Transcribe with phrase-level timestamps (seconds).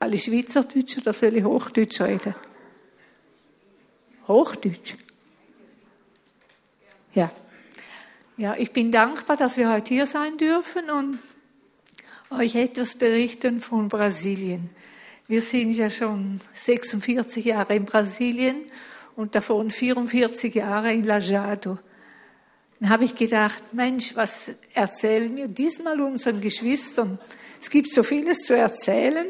[0.00, 2.34] Alle Schweizerdeutsch oder soll ich Hochdeutsch reden?
[4.26, 4.94] Hochdeutsch?
[7.12, 7.30] Ja.
[8.38, 11.18] Ja, ich bin dankbar, dass wir heute hier sein dürfen und
[12.30, 14.70] euch etwas berichten von Brasilien.
[15.28, 18.62] Wir sind ja schon 46 Jahre in Brasilien
[19.16, 21.78] und davon 44 Jahre in Lajado.
[22.80, 27.18] Dann habe ich gedacht, Mensch, was erzählen wir diesmal unseren Geschwistern?
[27.60, 29.26] Es gibt so vieles zu erzählen.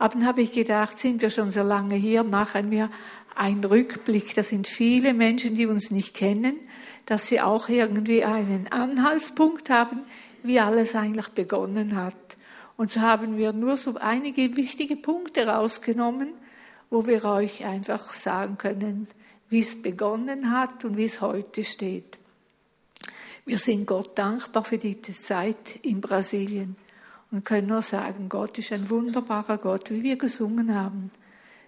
[0.00, 2.88] Aber dann habe ich gedacht, sind wir schon so lange hier, machen wir
[3.34, 4.34] einen Rückblick.
[4.34, 6.56] Das sind viele Menschen, die uns nicht kennen,
[7.04, 10.00] dass sie auch irgendwie einen Anhaltspunkt haben,
[10.42, 12.14] wie alles eigentlich begonnen hat.
[12.78, 16.32] Und so haben wir nur so einige wichtige Punkte rausgenommen,
[16.88, 19.06] wo wir euch einfach sagen können,
[19.50, 22.16] wie es begonnen hat und wie es heute steht.
[23.44, 26.76] Wir sind Gott dankbar für diese Zeit in Brasilien
[27.30, 31.10] und können nur sagen, Gott ist ein wunderbarer Gott, wie wir gesungen haben.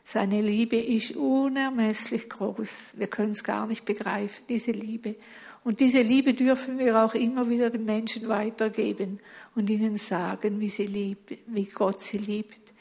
[0.05, 2.95] Seine Liebe ist unermesslich groß.
[2.95, 5.17] Wir können es gar nicht begreifen, diese Liebe.
[5.65, 9.21] Und diese Liebe dürfen wir auch immer wieder den Menschen weitergeben
[9.55, 12.73] und ihnen sagen, wie sie liebt, wie Gott sie liebt.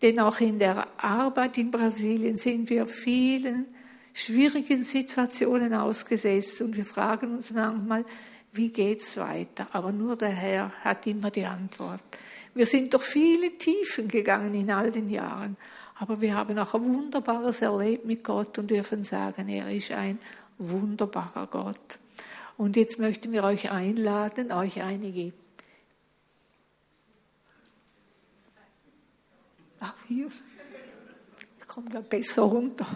[0.00, 3.66] Denn auch in der Arbeit in Brasilien sind wir vielen
[4.14, 8.04] schwierigen Situationen ausgesetzt und wir fragen uns manchmal,
[8.52, 9.68] wie geht's weiter?
[9.72, 12.02] Aber nur der Herr hat immer die Antwort.
[12.54, 15.56] Wir sind durch viele Tiefen gegangen in all den Jahren,
[15.98, 20.18] aber wir haben auch ein Wunderbares erlebt mit Gott und dürfen sagen, er ist ein
[20.58, 21.98] wunderbarer Gott.
[22.56, 25.32] Und jetzt möchten wir euch einladen, euch einige.
[29.78, 30.28] Ach, hier.
[31.60, 32.86] Ich komme da besser runter.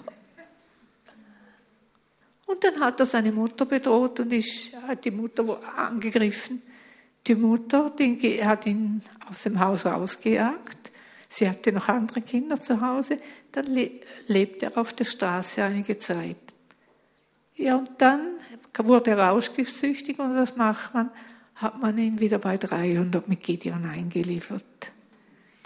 [2.47, 6.63] Und dann hat er seine Mutter bedroht und ist, hat die Mutter angegriffen.
[7.27, 10.93] Die Mutter die hat ihn aus dem Haus rausgejagt.
[11.29, 13.19] Sie hatte noch andere Kinder zu Hause.
[13.51, 13.67] Dann
[14.27, 16.37] lebte er auf der Straße einige Zeit.
[17.57, 18.35] Ja, und dann
[18.79, 21.11] wurde er rauschgiftsüchtig und was macht man?
[21.55, 24.65] Hat man ihn wieder bei 300 mit Gideon eingeliefert.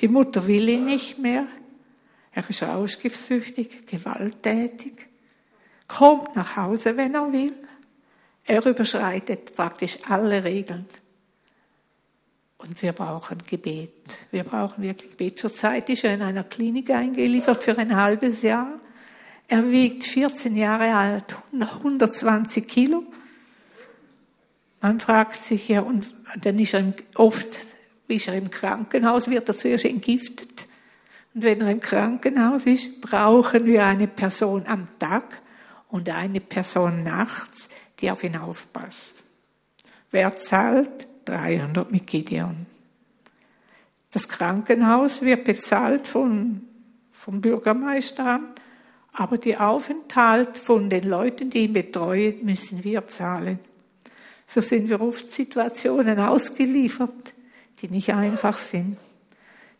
[0.00, 1.46] Die Mutter will ihn nicht mehr.
[2.30, 5.08] Er ist rauschgiftsüchtig, gewalttätig
[5.88, 7.54] kommt nach Hause, wenn er will.
[8.44, 10.86] Er überschreitet praktisch alle Regeln.
[12.58, 14.18] Und wir brauchen Gebet.
[14.30, 15.38] Wir brauchen wirklich Gebet.
[15.38, 18.80] Zurzeit ist er in einer Klinik eingeliefert für ein halbes Jahr.
[19.46, 23.04] Er wiegt 14 Jahre alt, 120 Kilo.
[24.80, 27.46] Man fragt sich ja, und dann ist er oft,
[28.08, 30.66] ist er im Krankenhaus, wird er zuerst entgiftet.
[31.34, 35.40] Und wenn er im Krankenhaus ist, brauchen wir eine Person am Tag,
[35.88, 37.68] und eine Person nachts,
[38.00, 39.12] die auf ihn aufpasst.
[40.10, 41.06] Wer zahlt?
[41.24, 42.66] 300 mit Gideon.
[44.10, 46.62] Das Krankenhaus wird bezahlt von,
[47.12, 48.60] vom Bürgermeisteramt,
[49.12, 53.58] aber die Aufenthalt von den Leuten, die ihn betreuen, müssen wir zahlen.
[54.46, 57.34] So sind wir oft Situationen ausgeliefert,
[57.82, 58.96] die nicht einfach sind.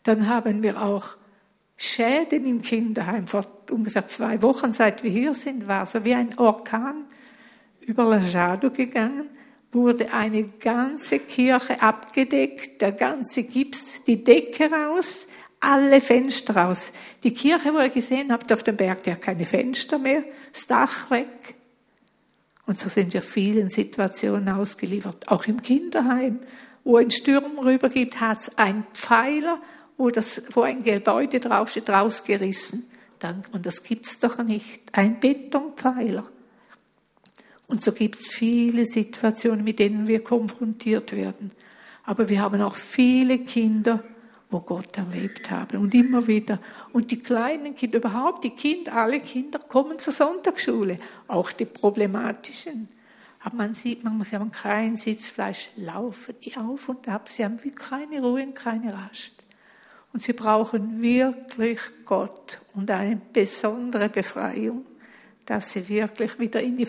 [0.03, 1.15] Dann haben wir auch
[1.81, 3.25] Schäden im Kinderheim.
[3.25, 7.05] Vor ungefähr zwei Wochen, seit wir hier sind, war so wie ein Orkan
[7.79, 9.29] über Lajado gegangen,
[9.71, 15.25] wurde eine ganze Kirche abgedeckt, der ganze Gips, die Decke raus,
[15.61, 16.91] alle Fenster raus.
[17.23, 20.67] Die Kirche, wo ihr gesehen habt auf dem Berg, die hat keine Fenster mehr, das
[20.67, 21.55] Dach weg.
[22.65, 25.29] Und so sind wir vielen Situationen ausgeliefert.
[25.29, 26.39] Auch im Kinderheim,
[26.83, 29.61] wo ein Sturm rübergibt, hat es einen Pfeiler
[29.99, 32.85] wo, das, wo ein Gebäude draufsteht, rausgerissen.
[33.19, 34.81] Dankt man, das gibt's doch nicht.
[34.93, 36.25] Ein Betonpfeiler.
[37.67, 41.51] Und so gibt's viele Situationen, mit denen wir konfrontiert werden.
[42.05, 44.01] Aber wir haben auch viele Kinder,
[44.49, 45.77] wo Gott erlebt haben.
[45.77, 46.59] Und immer wieder.
[46.93, 50.97] Und die kleinen Kinder, überhaupt die Kinder, alle Kinder kommen zur Sonntagsschule.
[51.27, 52.87] Auch die problematischen.
[53.41, 57.27] Aber man sieht, man muss, sie haben kein Sitzfleisch, laufen auf und ab.
[57.27, 59.38] Sie haben keine Ruhe und keine Rast.
[60.11, 64.85] Und sie brauchen wirklich Gott und eine besondere Befreiung,
[65.45, 66.87] dass sie wirklich wieder in die,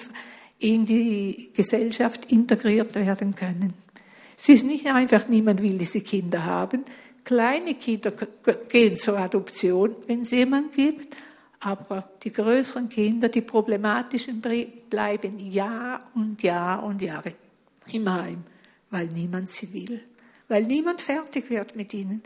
[0.59, 3.75] in die Gesellschaft integriert werden können.
[4.39, 6.85] Es ist nicht einfach, niemand will diese Kinder haben.
[7.25, 8.13] Kleine Kinder
[8.69, 11.15] gehen zur Adoption, wenn es jemand gibt.
[11.61, 14.43] Aber die größeren Kinder, die problematischen,
[14.89, 17.35] bleiben Jahr und Jahr und Jahre
[17.93, 18.45] im Heim,
[18.89, 20.01] weil niemand sie will,
[20.49, 22.23] weil niemand fertig wird mit ihnen.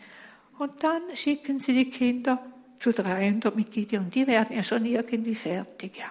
[0.59, 2.45] Und dann schicken sie die Kinder
[2.79, 4.11] zu 300 mit Gideon.
[4.11, 6.11] Die werden ja schon irgendwie fertig, ja.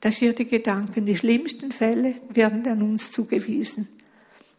[0.00, 1.06] Das ist ihr die Gedanken.
[1.06, 3.88] Die schlimmsten Fälle werden dann uns zugewiesen.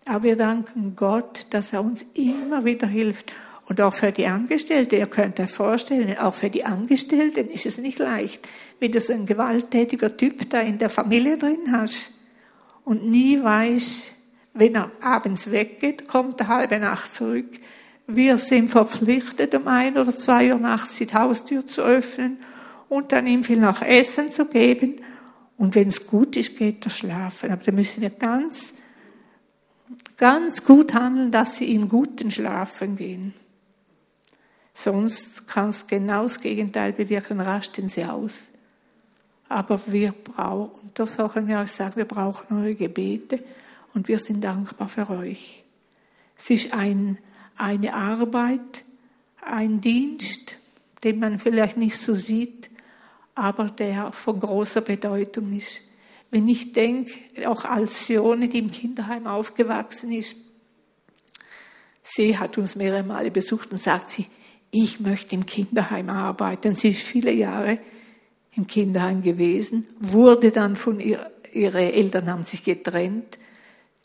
[0.06, 3.32] Aber wir danken Gott, dass er uns immer wieder hilft.
[3.68, 7.78] Und auch für die Angestellten, ihr könnt euch vorstellen, auch für die Angestellten ist es
[7.78, 8.48] nicht leicht,
[8.80, 12.12] wenn du so ein gewalttätiger Typ da in der Familie drin hast
[12.84, 14.12] und nie weißt,
[14.54, 17.60] wenn er abends weggeht, kommt er halbe Nacht zurück.
[18.08, 22.38] Wir sind verpflichtet, um ein oder zwei Uhr nachts die Haustür zu öffnen
[22.88, 25.02] und dann ihm viel nach Essen zu geben.
[25.58, 27.52] Und wenn es gut ist, geht er schlafen.
[27.52, 28.74] Aber da müssen wir ganz,
[30.18, 33.34] ganz gut handeln, dass sie in guten Schlafen gehen.
[34.74, 38.34] Sonst kann es genau das Gegenteil bewirken, rasten sie aus.
[39.48, 43.44] Aber wir brauchen, das haben wir auch gesagt, wir brauchen eure Gebete
[43.94, 45.64] und wir sind dankbar für euch.
[46.38, 47.18] Es ist ein,
[47.58, 48.84] eine Arbeit,
[49.42, 50.58] ein Dienst,
[51.04, 52.70] den man vielleicht nicht so sieht,
[53.36, 55.82] aber der von großer Bedeutung ist.
[56.32, 57.14] Wenn ich denke,
[57.48, 60.36] auch als Sione, die im Kinderheim aufgewachsen ist,
[62.04, 64.28] sie hat uns mehrere Male besucht und sagt sie,
[64.72, 66.76] ich möchte im Kinderheim arbeiten.
[66.76, 67.80] Sie ist viele Jahre
[68.56, 73.38] im Kinderheim gewesen, wurde dann von ihr, ihre Eltern haben sich getrennt.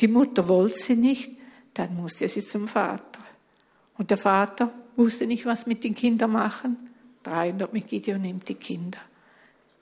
[0.00, 1.32] Die Mutter wollte sie nicht,
[1.74, 3.09] dann musste sie zum Vater.
[4.00, 6.88] Und der Vater wusste nicht, was mit den Kindern machen.
[7.24, 8.96] 300 mit Gideon nimmt die Kinder.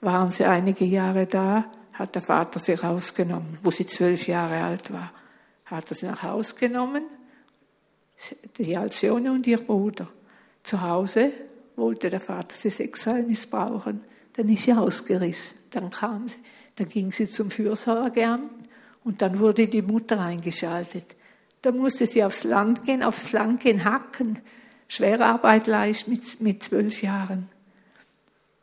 [0.01, 1.63] Waren sie einige Jahre da,
[1.93, 5.13] hat der Vater sie rausgenommen, wo sie zwölf Jahre alt war.
[5.67, 7.03] Hat er sie nach Hause genommen,
[8.57, 10.09] die Alcione und ihr Bruder.
[10.63, 11.31] Zu Hause
[11.77, 14.01] wollte der Vater sie sexuell missbrauchen.
[14.33, 15.59] Dann ist sie ausgerissen.
[15.69, 16.35] Dann kam sie,
[16.75, 18.67] dann ging sie zum Fürsorgeamt
[19.05, 21.15] und dann wurde die Mutter eingeschaltet.
[21.61, 24.39] Da musste sie aufs Land gehen, aufs Land gehen, hacken,
[24.87, 27.49] schwere Arbeit leisten mit, mit zwölf Jahren.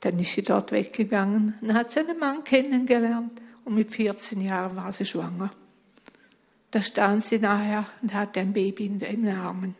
[0.00, 4.76] Dann ist sie dort weggegangen und hat sie einen Mann kennengelernt und mit 14 Jahren
[4.76, 5.50] war sie schwanger.
[6.70, 9.74] Da stand sie nachher und hatte ein Baby in den Armen.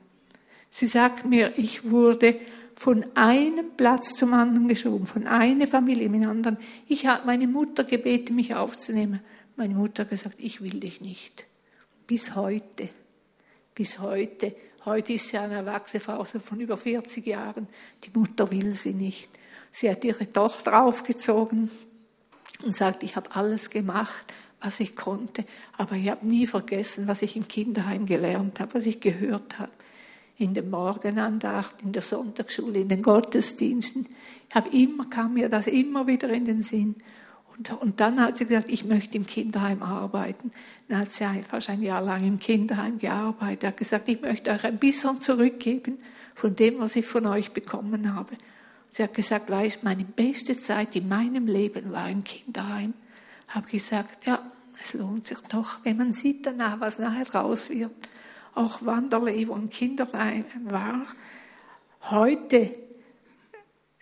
[0.71, 2.39] Sie sagt mir, ich wurde
[2.75, 6.59] von einem Platz zum anderen geschoben, von einer Familie in den anderen.
[6.87, 9.21] Ich habe meine Mutter gebeten, mich aufzunehmen.
[9.57, 11.45] Meine Mutter hat gesagt, ich will dich nicht.
[12.07, 12.89] Bis heute.
[13.76, 14.56] Bis heute.
[14.87, 17.69] Heute ist sie eine erwachsene Frau von über 40 Jahren.
[18.02, 19.28] Die Mutter will sie nicht.
[19.70, 21.70] Sie hat ihre Tochter aufgezogen
[22.64, 24.32] und sagt, ich habe alles gemacht,
[24.62, 25.44] was ich konnte,
[25.76, 29.73] aber ich habe nie vergessen, was ich im Kinderheim gelernt habe, was ich gehört habe
[30.38, 34.06] in der Morgenandacht, in der Sonntagsschule, in den Gottesdiensten.
[34.49, 36.94] Ich habe immer, kam mir das immer wieder in den Sinn.
[37.56, 40.53] Und, und dann hat sie gesagt, ich möchte im Kinderheim arbeiten.
[40.88, 43.64] Dann hat sie fast ein Jahr lang im Kinderheim gearbeitet.
[43.64, 45.99] Er hat gesagt, ich möchte euch ein bisschen zurückgeben
[46.35, 48.35] von dem, was ich von euch bekommen habe.
[48.91, 52.94] Sie hat gesagt, weißt, meine beste Zeit in meinem Leben war im Kinderheim.
[53.49, 54.41] Habe gesagt, ja,
[54.81, 57.91] es lohnt sich doch, wenn man sieht danach, was nachher raus wird
[58.56, 61.06] auch Wanderleben und Kinderlein war,
[62.11, 62.75] heute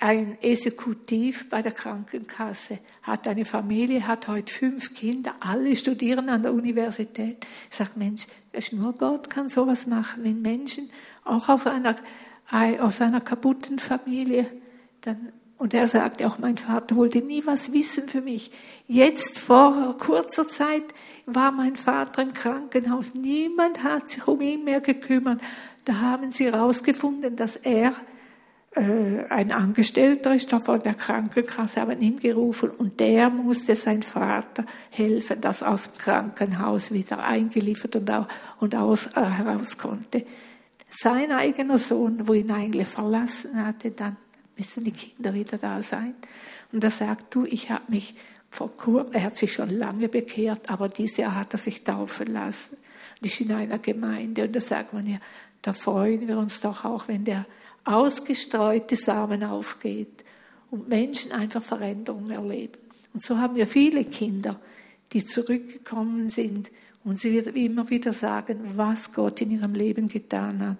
[0.05, 6.43] ein Exekutiv bei der Krankenkasse, hat eine Familie, hat heute fünf Kinder, alle studieren an
[6.43, 7.47] der Universität.
[7.71, 8.27] Ich sage, Mensch,
[8.73, 10.91] nur Gott kann sowas machen, wenn Menschen
[11.25, 11.97] auch aus einer,
[12.81, 14.47] aus einer kaputten Familie
[15.01, 18.51] dann und er sagte auch, mein Vater wollte nie was wissen für mich.
[18.87, 20.83] Jetzt vor kurzer Zeit
[21.25, 23.15] war mein Vater im Krankenhaus.
[23.15, 25.41] Niemand hat sich um ihn mehr gekümmert.
[25.87, 27.95] Da haben sie herausgefunden, dass er
[28.77, 34.65] ein Angestellter ist, da von der Krankenkasse, haben ihn gerufen und der musste sein Vater
[34.91, 38.27] helfen, dass aus dem Krankenhaus wieder eingeliefert und, auch,
[38.59, 40.25] und aus, äh, heraus konnte.
[40.91, 44.17] Sein eigener Sohn, wo ihn eigentlich verlassen hatte, dann
[44.57, 46.15] müssen die Kinder wieder da sein.
[46.73, 48.15] Und er sagt, du, ich habe mich
[48.51, 52.27] vor kurzem, er hat sich schon lange bekehrt, aber dieses Jahr hat er sich taufen
[52.29, 52.77] lassen.
[53.21, 54.45] Und ist in einer Gemeinde.
[54.45, 55.19] Und da sagt man ja,
[55.63, 57.47] da freuen wir uns doch auch, wenn der
[57.85, 60.25] ausgestreute Samen aufgeht
[60.71, 62.79] und Menschen einfach Veränderungen erleben.
[63.13, 64.61] Und so haben wir viele Kinder,
[65.13, 66.71] die zurückgekommen sind
[67.05, 70.77] und sie immer wieder sagen, was Gott in ihrem Leben getan hat.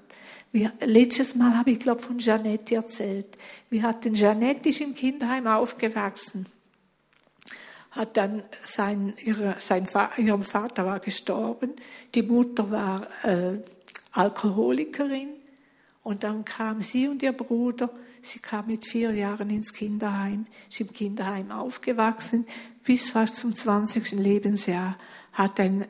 [0.51, 3.37] Wir, letztes Mal habe ich, glaube von Janette erzählt.
[3.71, 6.47] Wir hatten Janette ist im Kinderheim aufgewachsen
[7.95, 11.75] hat dann sein, ihre, sein, ihrem Vater war gestorben,
[12.15, 13.59] die Mutter war äh,
[14.13, 15.34] Alkoholikerin
[16.05, 17.91] und dann kam sie und ihr Bruder,
[18.23, 22.47] sie kam mit vier Jahren ins Kinderheim, ist im Kinderheim aufgewachsen,
[22.85, 24.13] bis fast zum 20.
[24.13, 24.97] Lebensjahr,
[25.33, 25.87] hat ein,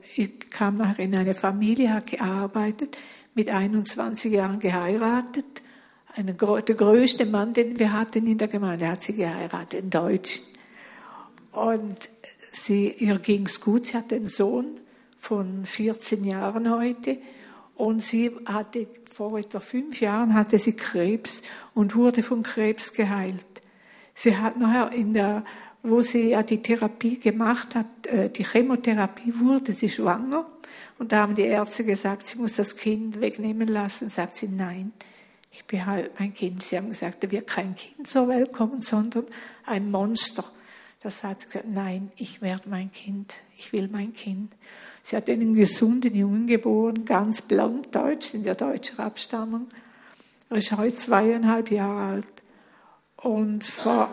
[0.49, 2.97] kam nachher in eine Familie, hat gearbeitet,
[3.35, 5.45] mit 21 Jahren geheiratet,
[6.15, 10.45] eine, der größte Mann, den wir hatten in der Gemeinde, hat sie geheiratet, einen Deutschen.
[11.51, 12.09] Und
[12.53, 13.87] sie, ihr ging's gut.
[13.87, 14.79] Sie hat einen Sohn
[15.19, 17.19] von 14 Jahren heute.
[17.77, 21.43] Und sie hatte, vor etwa fünf Jahren hatte sie Krebs
[21.75, 23.45] und wurde von Krebs geheilt.
[24.15, 25.45] Sie hat nachher in der,
[25.83, 30.47] wo sie ja die Therapie gemacht hat, äh, die Chemotherapie, wurde sie schwanger.
[30.99, 34.09] Und da haben die Ärzte gesagt, sie muss das Kind wegnehmen lassen.
[34.09, 34.93] Sagt sie, nein,
[35.51, 36.63] ich behalte mein Kind.
[36.63, 39.27] Sie haben gesagt, da wird kein Kind zur Welt kommen, sondern
[39.67, 40.45] ein Monster.
[41.01, 44.53] Das hat sie gesagt, nein, ich werde mein Kind, ich will mein Kind.
[45.07, 49.69] Sie hat einen gesunden Jungen geboren, ganz blond deutsch, in der deutschen Abstammung.
[50.49, 52.27] Er ist heute zweieinhalb Jahre alt.
[53.17, 54.09] Und, vor,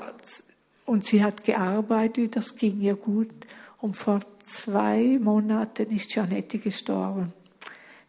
[0.86, 3.30] und sie hat gearbeitet, das ging ihr gut.
[3.78, 7.32] Und vor zwei Monaten ist Janette gestorben.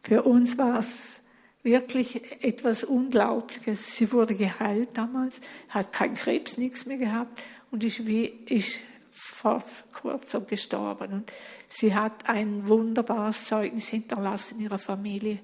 [0.02, 1.20] Für uns war es
[1.62, 3.94] wirklich etwas Unglaubliches.
[3.96, 8.80] Sie wurde geheilt damals, hat keinen Krebs, nichts mehr gehabt und ist wie, ist
[9.12, 9.62] vor
[9.92, 11.12] kurzem gestorben.
[11.12, 11.32] Und
[11.72, 15.38] sie hat ein wunderbares Zeugnis hinterlassen in ihrer Familie.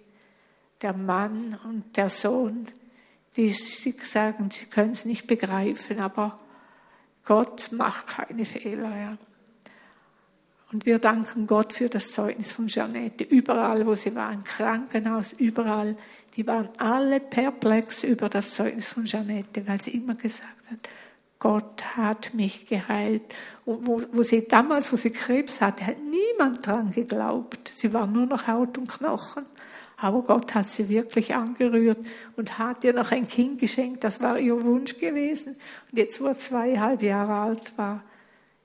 [0.82, 2.66] Der Mann und der Sohn,
[3.36, 6.38] die sagen, sie können es nicht begreifen, aber
[7.24, 8.96] Gott macht keine Fehler.
[8.96, 9.18] Ja.
[10.70, 13.24] Und wir danken Gott für das Zeugnis von Janette.
[13.24, 15.96] Überall, wo sie war, im Krankenhaus, überall,
[16.36, 20.78] die waren alle perplex über das Zeugnis von Janette, weil sie immer gesagt hat,
[21.38, 23.22] Gott hat mich geheilt.
[23.64, 27.72] Und wo, wo sie damals, wo sie Krebs hatte, hat niemand dran geglaubt.
[27.74, 29.46] Sie war nur noch Haut und Knochen.
[29.96, 31.98] Aber Gott hat sie wirklich angerührt
[32.36, 34.04] und hat ihr noch ein Kind geschenkt.
[34.04, 35.56] Das war ihr Wunsch gewesen.
[35.90, 38.04] Und jetzt, wo er zweieinhalb Jahre alt war,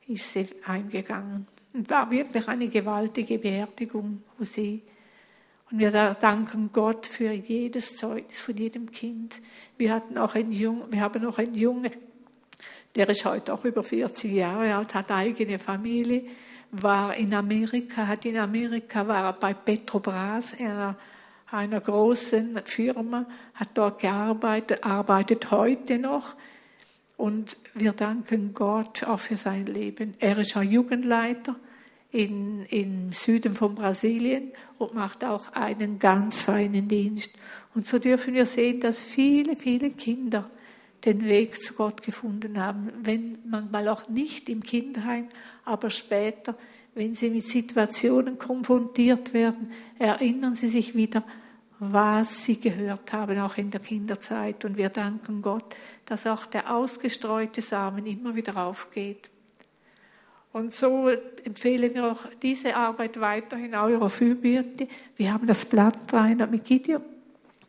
[0.08, 1.48] ist sie heimgegangen.
[1.74, 4.84] Und war wirklich eine gewaltige Beerdigung, wo sie
[5.74, 9.42] und wir danken Gott für jedes Zeugnis von jedem Kind.
[9.75, 11.89] Wir hatten auch einen Jungen, wir haben noch einen Jungen,
[12.96, 16.26] der ist heute auch über 40 Jahre alt, hat eigene Familie,
[16.72, 20.98] war in Amerika, hat in Amerika, war bei Petrobras, einer,
[21.52, 26.36] einer großen Firma, hat dort gearbeitet, arbeitet heute noch.
[27.18, 30.16] Und wir danken Gott auch für sein Leben.
[30.20, 31.56] Er ist auch Jugendleiter
[32.12, 37.32] in, im Süden von Brasilien und macht auch einen ganz feinen Dienst.
[37.76, 40.50] Und so dürfen wir sehen, dass viele, viele Kinder
[41.06, 45.28] den Weg zu Gott gefunden haben, wenn manchmal auch nicht im Kinderheim,
[45.66, 46.56] aber später,
[46.96, 51.24] wenn sie mit Situationen konfrontiert werden, erinnern sie sich wieder,
[51.80, 54.64] was sie gehört haben, auch in der Kinderzeit.
[54.64, 59.30] Und wir danken Gott, dass auch der ausgestreute Samen immer wieder aufgeht.
[60.54, 61.10] Und so
[61.44, 64.88] empfehlen wir auch diese Arbeit weiterhin eurer Fürbitte.
[65.18, 67.02] Wir haben das Blatt rein mit Gideon.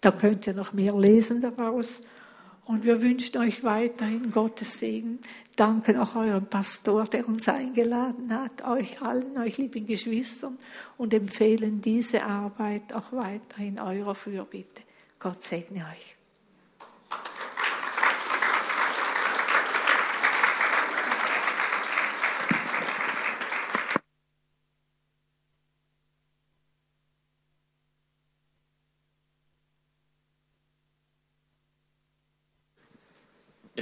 [0.02, 2.02] Da könnt ihr noch mehr lesen daraus.
[2.66, 5.18] Und wir wünschen euch weiterhin Gottes Segen.
[5.54, 10.58] Danken auch eurem Pastor, der uns eingeladen hat, euch allen, euch lieben Geschwistern
[10.96, 14.82] und empfehlen diese Arbeit auch weiterhin eurer Fürbitte.
[15.18, 16.13] Gott segne euch.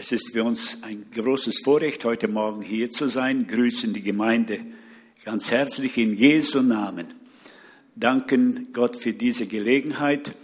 [0.05, 3.47] Es ist für uns ein großes Vorrecht, heute Morgen hier zu sein.
[3.47, 4.59] Grüßen die Gemeinde
[5.23, 7.15] ganz herzlich in Jesu Namen.
[7.95, 10.35] Danken Gott für diese Gelegenheit.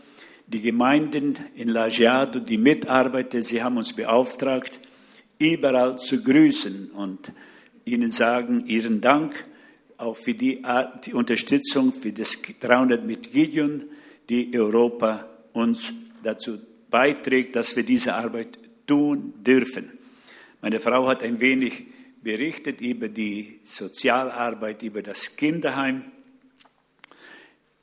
[0.46, 4.78] Die Gemeinden in Lagiado, die Mitarbeiter, sie haben uns beauftragt,
[5.40, 7.32] überall zu grüßen und
[7.84, 9.44] ihnen sagen, ihren Dank
[9.96, 10.62] auch für die,
[11.04, 13.86] die Unterstützung für das 300 mit Gideon,
[14.28, 16.60] die Europa uns dazu
[16.90, 19.96] beiträgt, dass wir diese Arbeit tun dürfen.
[20.60, 21.86] Meine Frau hat ein wenig
[22.20, 26.10] berichtet über die Sozialarbeit, über das Kinderheim.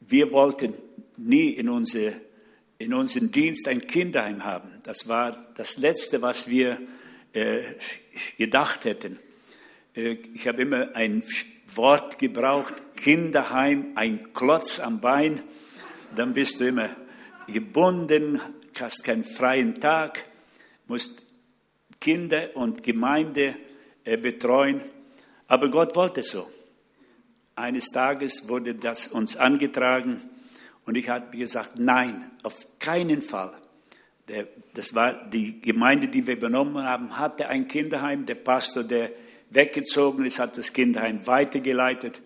[0.01, 0.73] Wir wollten
[1.15, 2.19] nie in, unsere,
[2.77, 4.69] in unserem Dienst ein Kinderheim haben.
[4.83, 6.81] Das war das Letzte, was wir
[7.31, 7.61] äh,
[8.37, 9.17] gedacht hätten.
[9.95, 11.23] Äh, ich habe immer ein
[11.73, 15.43] Wort gebraucht, Kinderheim, ein Klotz am Bein.
[16.15, 16.95] Dann bist du immer
[17.47, 18.41] gebunden,
[18.79, 20.25] hast keinen freien Tag
[20.87, 21.23] musst
[21.99, 23.55] Kinder und Gemeinde
[24.03, 24.81] äh, betreuen.
[25.47, 26.49] Aber Gott wollte so.
[27.55, 30.21] Eines Tages wurde das uns angetragen
[30.85, 33.53] und ich habe gesagt, nein, auf keinen Fall.
[34.73, 38.25] Das war die Gemeinde, die wir übernommen haben, hatte ein Kinderheim.
[38.25, 39.11] Der Pastor, der
[39.51, 42.21] weggezogen ist, hat das Kinderheim weitergeleitet.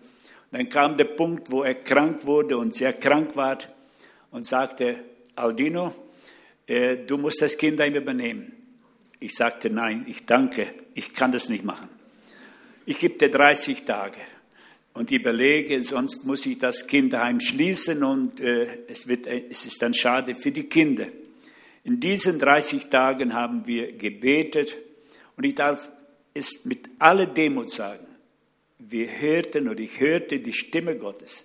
[0.50, 3.58] Dann kam der Punkt, wo er krank wurde und sehr krank war
[4.30, 5.04] und sagte,
[5.36, 5.92] Aldino,
[6.70, 8.52] äh, du musst das Kinderheim übernehmen.
[9.18, 11.88] Ich sagte, nein, ich danke, ich kann das nicht machen.
[12.86, 14.20] Ich gebe dir 30 Tage.
[14.92, 19.94] und überlege, sonst muss ich das Kinderheim schließen und äh, es, wird, es ist dann
[19.94, 21.06] schade für die Kinder.
[21.84, 24.76] In diesen 30 Tagen haben wir gebetet
[25.36, 25.90] und ich darf
[26.34, 28.06] es mit aller Demut sagen.
[28.78, 31.44] Wir hörten oder ich hörte die Stimme Gottes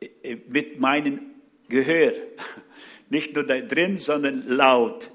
[0.00, 1.20] äh, äh, mit meinem
[1.68, 2.12] Gehör,
[3.10, 5.10] nicht nur da drin, sondern laut.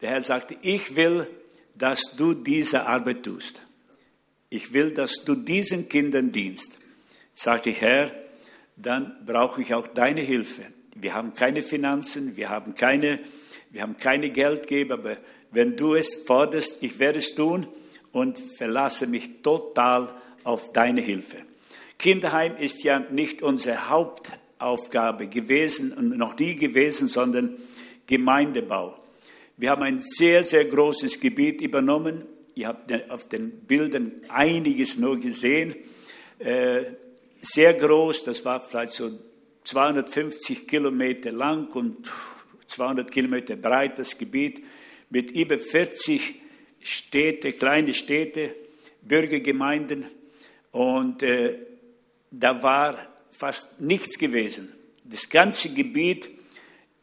[0.00, 1.26] Der Herr sagte, ich will,
[1.74, 3.62] dass du diese Arbeit tust.
[4.48, 6.78] Ich will, dass du diesen Kindern dienst.
[7.34, 8.12] Sagte ich, Herr,
[8.76, 10.62] dann brauche ich auch deine Hilfe.
[10.94, 13.20] Wir haben keine Finanzen, wir haben keine,
[13.70, 15.16] wir haben keine Geldgeber, aber
[15.50, 17.66] wenn du es forderst, ich werde es tun
[18.12, 20.14] und verlasse mich total
[20.44, 21.38] auf deine Hilfe.
[21.98, 23.90] Kinderheim ist ja nicht unsere
[24.60, 27.56] Hauptaufgabe gewesen und noch nie gewesen, sondern
[28.06, 28.96] Gemeindebau.
[29.56, 32.24] Wir haben ein sehr, sehr großes Gebiet übernommen.
[32.54, 35.74] Ihr habt auf den Bildern einiges nur gesehen.
[36.38, 36.84] Äh,
[37.40, 39.10] sehr groß, das war vielleicht so
[39.64, 42.08] 250 Kilometer lang und
[42.66, 44.62] 200 Kilometer breit das Gebiet
[45.10, 46.34] mit über 40
[46.80, 48.50] Städte, kleine Städte,
[49.02, 50.04] Bürgergemeinden
[50.72, 51.58] und äh,
[52.30, 54.72] da war fast nichts gewesen.
[55.04, 56.28] Das ganze Gebiet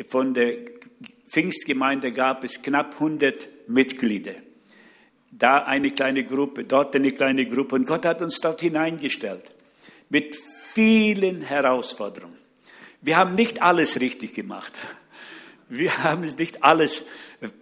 [0.07, 0.57] von der
[1.29, 4.35] Pfingstgemeinde gab es knapp 100 Mitglieder.
[5.31, 7.75] Da eine kleine Gruppe, dort eine kleine Gruppe.
[7.75, 9.43] Und Gott hat uns dort hineingestellt.
[10.09, 10.35] Mit
[10.73, 12.37] vielen Herausforderungen.
[13.01, 14.73] Wir haben nicht alles richtig gemacht.
[15.69, 17.05] Wir haben es nicht alles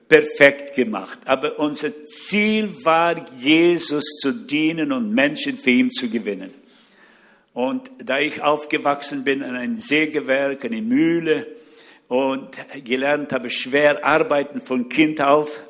[0.07, 1.19] perfekt gemacht.
[1.25, 6.60] Aber unser Ziel war, Jesus zu dienen und Menschen für ihn zu gewinnen.
[7.53, 11.47] Und da ich aufgewachsen bin in einem Sägewerk, eine Mühle,
[12.11, 15.61] und gelernt habe, schwer arbeiten von Kind auf.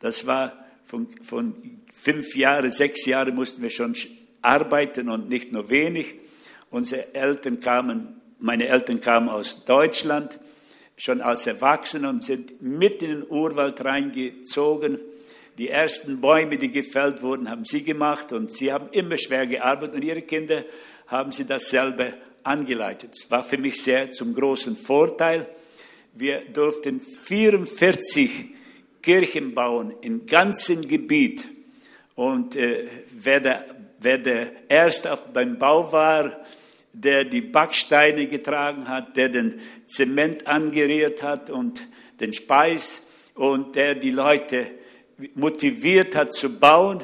[0.00, 0.52] Das war
[0.84, 1.54] von, von
[1.92, 3.94] fünf Jahren, sechs Jahren mussten wir schon
[4.42, 6.16] arbeiten und nicht nur wenig.
[6.70, 10.40] Unsere Eltern kamen, meine Eltern kamen aus Deutschland,
[10.96, 14.98] schon als Erwachsene und sind mitten in den Urwald reingezogen.
[15.58, 19.94] Die ersten Bäume, die gefällt wurden, haben sie gemacht und sie haben immer schwer gearbeitet
[19.94, 20.64] und ihre Kinder
[21.08, 23.14] haben sie dasselbe angeleitet.
[23.14, 25.46] Es war für mich sehr zum großen Vorteil.
[26.14, 28.30] Wir durften 44
[29.02, 31.46] Kirchen bauen im ganzen Gebiet.
[32.14, 33.66] Und äh, wer, der,
[34.00, 36.44] wer der Erste beim Bau war,
[36.92, 41.86] der die Backsteine getragen hat, der den Zement angeriert hat und
[42.18, 43.02] den Speis
[43.34, 44.66] und der die Leute
[45.34, 47.02] motiviert hat zu bauen,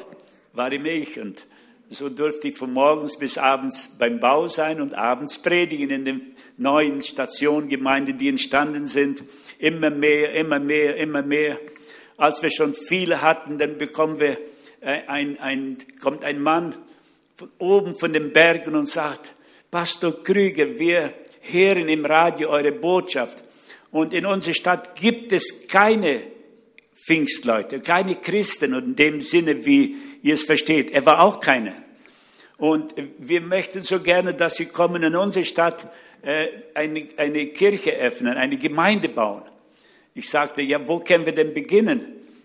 [0.53, 1.19] war ich.
[1.19, 1.45] Und
[1.89, 6.35] so durfte ich von morgens bis abends beim Bau sein und abends predigen in den
[6.57, 9.23] neuen Stationgemeinden, die entstanden sind.
[9.59, 11.59] Immer mehr, immer mehr, immer mehr.
[12.17, 14.37] Als wir schon viele hatten, dann bekommen wir
[14.81, 16.75] äh, ein, ein, kommt ein Mann
[17.35, 19.33] von oben von den Bergen und sagt,
[19.69, 23.43] Pastor Krüger, wir hören im Radio eure Botschaft.
[23.91, 26.21] Und in unserer Stadt gibt es keine
[26.95, 30.89] Pfingstleute, keine Christen und in dem Sinne, wie ihr es versteht.
[30.89, 31.73] Er war auch keiner.
[32.57, 35.87] Und wir möchten so gerne, dass Sie kommen in unsere Stadt
[36.23, 39.43] äh, eine, eine Kirche öffnen, eine Gemeinde bauen.
[40.15, 42.01] Ich sagte, ja, wo können wir denn beginnen?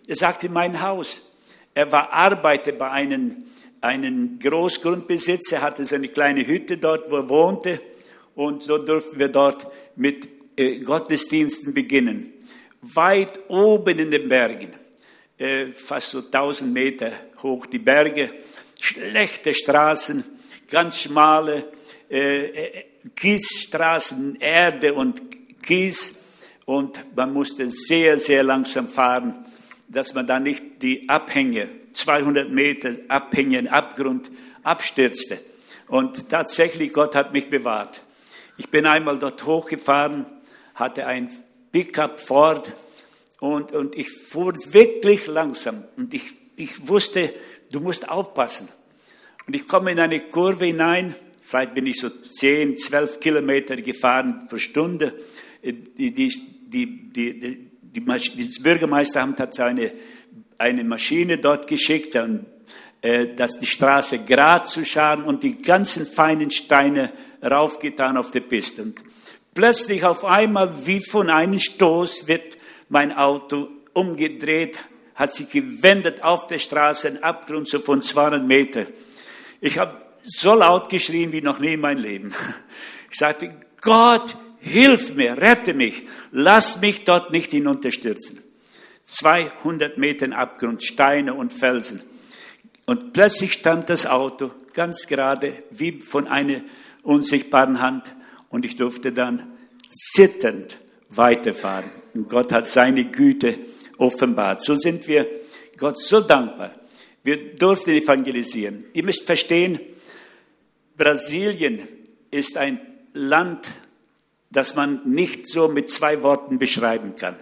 [0.07, 1.23] Er sagte, mein Haus.
[1.73, 3.45] Er war Arbeiter bei einem,
[3.81, 7.81] einem Großgrundbesitzer, hatte so eine kleine Hütte dort, wo er wohnte.
[8.35, 9.67] Und so durften wir dort
[9.97, 12.35] mit äh, Gottesdiensten beginnen.
[12.83, 14.75] Weit oben in den Bergen,
[15.39, 17.13] äh, fast so 1000 Meter
[17.43, 18.33] hoch die Berge,
[18.81, 20.25] schlechte Straßen,
[20.71, 21.69] ganz schmale,
[22.11, 22.85] äh, äh
[23.17, 25.23] Kiesstraßen, Erde und
[25.63, 26.15] Kies
[26.67, 29.45] und man musste sehr, sehr langsam fahren,
[29.89, 34.31] dass man da nicht die Abhänge, 200 Meter Abhänge, Abgrund
[34.63, 35.39] abstürzte.
[35.89, 38.03] Und tatsächlich, Gott hat mich bewahrt.
[38.57, 40.27] Ich bin einmal dort hochgefahren,
[40.75, 41.31] hatte ein
[41.73, 42.73] Pickup Ford
[43.41, 47.35] und, und ich fuhr wirklich langsam und ich, ich wusste,
[47.73, 48.69] du musst aufpassen.
[49.47, 51.15] Und ich komme in eine Kurve hinein
[51.51, 55.15] Vielleicht bin ich so 10, 12 Kilometer gefahren pro Stunde.
[55.65, 56.33] Die, die,
[56.69, 59.91] die, die, die, Bürgermeisteramt hat eine,
[60.59, 62.47] eine Maschine dort geschickt, und,
[63.03, 68.43] äh, dass die Straße gerade zu schaden und die ganzen feinen Steine raufgetan auf der
[68.43, 68.83] Piste.
[68.83, 69.03] Und
[69.53, 72.59] plötzlich auf einmal, wie von einem Stoß, wird
[72.91, 74.79] mein Auto umgedreht,
[75.21, 78.87] hat sich gewendet auf der Straße, ein Abgrund so von 200 Meter.
[79.61, 82.35] Ich habe so laut geschrien wie noch nie in meinem Leben.
[83.11, 88.39] Ich sagte, Gott, hilf mir, rette mich, lass mich dort nicht hinunterstürzen.
[89.05, 92.01] 200 Meter Abgrund, Steine und Felsen.
[92.87, 96.63] Und plötzlich stand das Auto ganz gerade wie von einer
[97.03, 98.15] unsichtbaren Hand
[98.49, 99.53] und ich durfte dann
[99.87, 100.79] zitternd
[101.11, 101.91] weiterfahren.
[102.15, 103.59] Und Gott hat seine Güte
[104.01, 104.65] offenbart.
[104.65, 105.29] So sind wir
[105.77, 106.75] Gott so dankbar.
[107.23, 108.87] Wir durften evangelisieren.
[108.95, 109.79] Ihr müsst verstehen,
[110.97, 111.87] Brasilien
[112.31, 112.81] ist ein
[113.13, 113.71] Land,
[114.51, 117.37] das man nicht so mit zwei Worten beschreiben kann.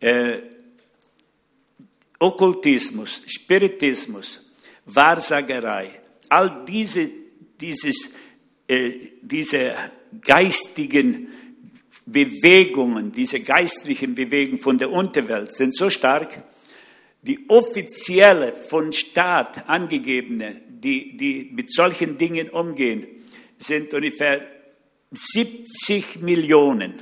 [0.00, 0.38] Äh,
[2.18, 4.40] Okkultismus, Spiritismus,
[4.86, 7.08] Wahrsagerei, all diese,
[7.60, 8.10] dieses,
[8.66, 9.74] äh, diese
[10.20, 11.28] geistigen
[12.12, 16.42] Bewegungen, diese geistlichen Bewegungen von der Unterwelt sind so stark,
[17.22, 23.06] die offizielle von Staat angegebene, die, die mit solchen Dingen umgehen,
[23.58, 24.46] sind ungefähr
[25.10, 26.94] 70 Millionen.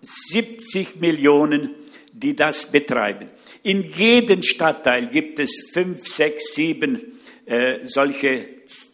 [0.00, 1.74] 70 Millionen,
[2.12, 3.28] die das betreiben.
[3.62, 7.02] In jedem Stadtteil gibt es fünf, sechs, sieben
[7.44, 8.48] äh, solche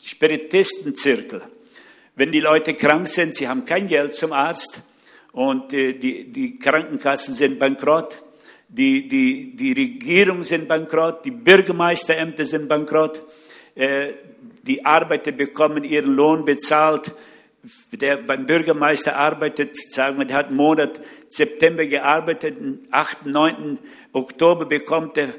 [0.05, 1.43] Spiritistenzirkel.
[2.17, 4.83] Wenn die Leute krank sind, sie haben kein Geld zum Arzt
[5.37, 8.23] und äh, die, die Krankenkassen sind bankrott,
[8.69, 13.21] die, die, die Regierung sind bankrott, die Bürgermeisterämter sind bankrott,
[13.75, 14.15] äh,
[14.63, 17.13] die Arbeiter bekommen ihren Lohn bezahlt
[17.93, 23.79] der beim Bürgermeister arbeitet, sagen wir, der hat im Monat September gearbeitet, am 8., 9.
[24.13, 25.31] Oktober bekommt er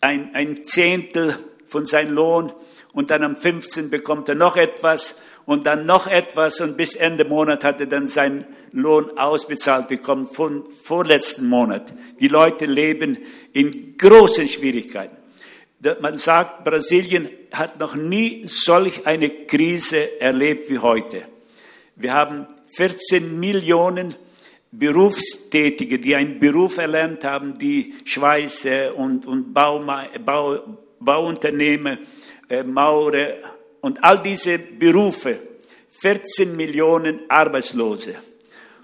[0.00, 2.52] ein, ein Zehntel von seinem Lohn
[2.92, 3.90] und dann am 15.
[3.90, 8.06] bekommt er noch etwas und dann noch etwas und bis Ende Monat hat er dann
[8.06, 11.92] seinen Lohn ausbezahlt bekommen von vorletzten Monat.
[12.20, 13.18] Die Leute leben
[13.52, 15.16] in großen Schwierigkeiten.
[16.00, 21.22] Man sagt, Brasilien hat noch nie solch eine Krise erlebt wie heute.
[21.96, 24.14] Wir haben 14 Millionen
[24.72, 29.80] Berufstätige, die einen Beruf erlernt haben, die Schweiße und, und Bau,
[30.24, 30.58] Bau,
[30.98, 31.98] Bauunternehmer,
[32.48, 33.34] äh, Maurer
[33.84, 35.38] und all diese Berufe.
[35.90, 38.14] 14 Millionen Arbeitslose.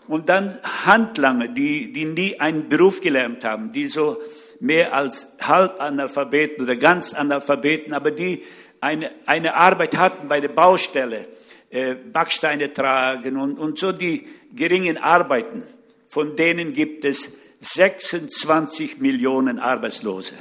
[0.06, 4.18] Und dann Handlanger, die, die nie einen Beruf gelernt haben, die so
[4.60, 8.42] mehr als Halbanalphabeten oder ganz Analphabeten, aber die
[8.82, 11.26] eine, eine Arbeit hatten bei der Baustelle
[11.70, 15.62] äh, Backsteine tragen und, und so die geringen Arbeiten,
[16.08, 20.34] von denen gibt es 26 Millionen Arbeitslose,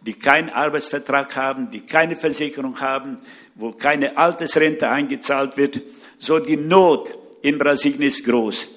[0.00, 3.18] die keinen Arbeitsvertrag haben, die keine Versicherung haben,
[3.54, 5.80] wo keine Altersrente eingezahlt wird.
[6.18, 8.68] So die Not in Brasilien ist groß.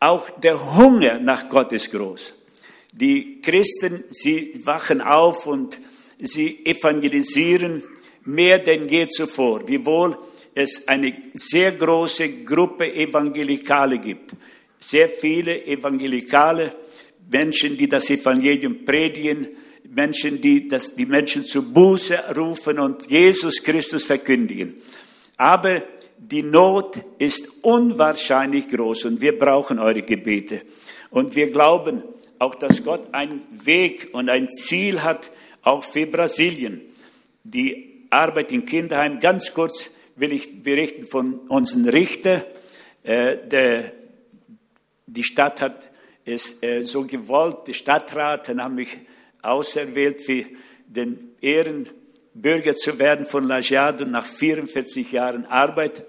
[0.00, 2.34] Auch der Hunger nach Gott ist groß.
[2.92, 5.78] Die Christen, sie wachen auf und
[6.18, 7.82] sie evangelisieren
[8.24, 9.66] mehr denn je zuvor.
[9.66, 10.16] Wiewohl
[10.54, 14.32] es eine sehr große Gruppe Evangelikale gibt.
[14.80, 16.74] Sehr viele Evangelikale,
[17.30, 19.48] Menschen, die das Evangelium predigen,
[19.90, 24.74] Menschen, die das, die Menschen zu Buße rufen und Jesus Christus verkündigen.
[25.36, 25.82] Aber
[26.18, 30.62] die Not ist unwahrscheinlich groß und wir brauchen eure Gebete.
[31.10, 32.02] Und wir glauben
[32.38, 35.30] auch, dass Gott einen Weg und ein Ziel hat,
[35.62, 36.82] auch für Brasilien.
[37.44, 42.44] Die Arbeit im Kinderheim, ganz kurz, will ich berichten von unseren Richter.
[43.02, 43.92] Äh, der,
[45.06, 45.88] die Stadt hat
[46.24, 48.96] es äh, so gewollt, die Stadtrat haben mich
[49.42, 50.44] auserwählt für
[50.86, 56.04] den Ehrenbürger zu werden von Lagiado nach 44 Jahren Arbeit.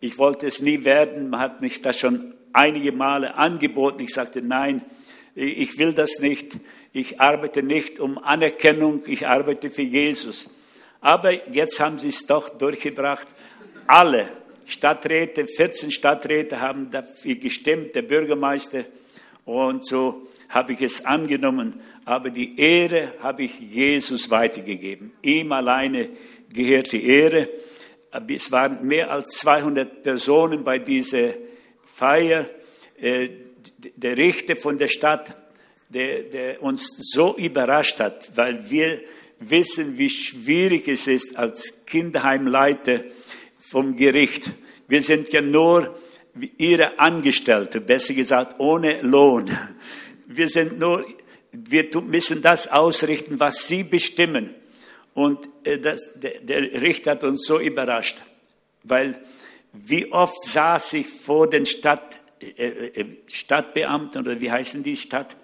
[0.00, 4.02] Ich wollte es nie werden, man hat mich das schon einige Male angeboten.
[4.02, 4.82] Ich sagte, nein,
[5.34, 6.58] ich will das nicht.
[6.92, 10.50] Ich arbeite nicht um Anerkennung, ich arbeite für Jesus.
[11.00, 13.28] Aber jetzt haben sie es doch durchgebracht
[13.86, 14.28] alle
[14.66, 18.84] Stadträte, 14 Stadträte haben dafür gestimmt, der Bürgermeister.
[19.44, 21.80] Und so habe ich es angenommen.
[22.04, 25.12] Aber die Ehre habe ich Jesus weitergegeben.
[25.22, 26.10] Ihm alleine
[26.52, 27.48] gehört die Ehre.
[28.28, 31.30] Es waren mehr als 200 Personen bei dieser
[31.84, 32.46] Feier.
[33.00, 33.28] Äh,
[33.96, 35.36] der Richter von der Stadt,
[35.88, 39.00] der, der uns so überrascht hat, weil wir
[39.40, 43.02] wissen, wie schwierig es ist als Kinderheimleiter,
[43.72, 44.52] vom Gericht.
[44.86, 45.96] Wir sind ja nur
[46.58, 49.50] ihre Angestellte, besser gesagt, ohne Lohn.
[50.26, 51.06] Wir sind nur,
[51.52, 54.54] wir müssen das ausrichten, was sie bestimmen.
[55.14, 58.22] Und äh, das, der, Richter hat uns so überrascht,
[58.82, 59.20] weil
[59.72, 65.36] wie oft saß ich vor den Stadt, äh, äh, Stadtbeamten oder wie heißen die Stadt?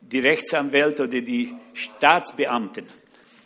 [0.00, 2.86] Die Rechtsanwälte oder die Staatsbeamten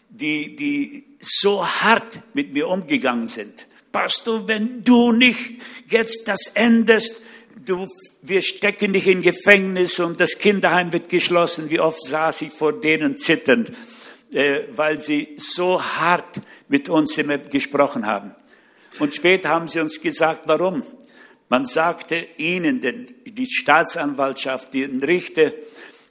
[0.09, 3.66] die, die so hart mit mir umgegangen sind.
[3.92, 7.22] Pastor, wenn du nicht jetzt das endest,
[7.68, 7.87] du,
[8.22, 11.70] wir stecken dich in Gefängnis und das Kinderheim wird geschlossen.
[11.70, 13.72] Wie oft saß ich vor denen zitternd.
[14.33, 18.35] äh, weil sie so hart mit uns immer gesprochen haben.
[18.98, 20.83] Und später haben sie uns gesagt, warum.
[21.48, 25.52] Man sagte ihnen, denn die Staatsanwaltschaft, die Richter,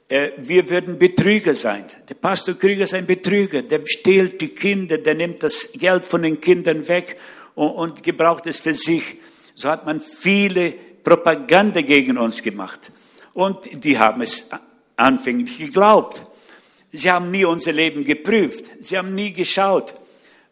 [0.08, 1.84] äh, wir würden Betrüger sein.
[2.08, 6.22] Der Pastor Krüger ist ein Betrüger, der stehlt die Kinder, der nimmt das Geld von
[6.22, 7.16] den Kindern weg
[7.54, 9.18] und, und gebraucht es für sich.
[9.54, 12.90] So hat man viele Propaganda gegen uns gemacht.
[13.34, 14.46] Und die haben es
[14.96, 16.22] anfänglich geglaubt.
[16.92, 18.64] Sie haben nie unser Leben geprüft.
[18.80, 19.94] Sie haben nie geschaut,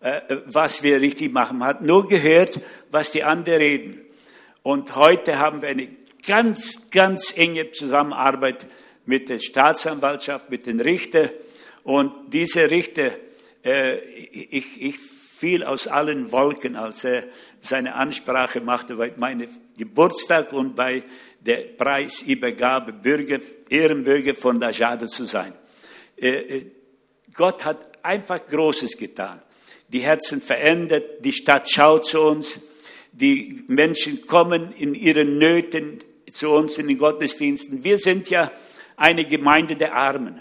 [0.01, 1.59] äh, was wir richtig machen.
[1.59, 4.01] Man hat nur gehört, was die anderen reden.
[4.63, 5.89] Und heute haben wir eine
[6.27, 8.67] ganz, ganz enge Zusammenarbeit
[9.07, 11.31] mit der Staatsanwaltschaft, mit den Richtern.
[11.85, 13.13] Und diese Richter,
[13.65, 17.25] äh, ich, ich fiel aus allen Wolken, als er
[17.67, 21.03] seine Ansprache machte bei meinem Geburtstag und bei
[21.41, 25.53] der Preisübergabe Bürger, Ehrenbürger von Dajade zu sein.
[26.17, 26.67] Äh, äh,
[27.33, 29.41] Gott hat einfach Großes getan.
[29.89, 32.61] Die Herzen verändert, die Stadt schaut zu uns,
[33.13, 36.01] die Menschen kommen in ihren Nöten
[36.31, 37.85] zu uns in den Gottesdiensten.
[37.85, 38.51] Wir sind ja
[38.97, 40.41] eine Gemeinde der Armen.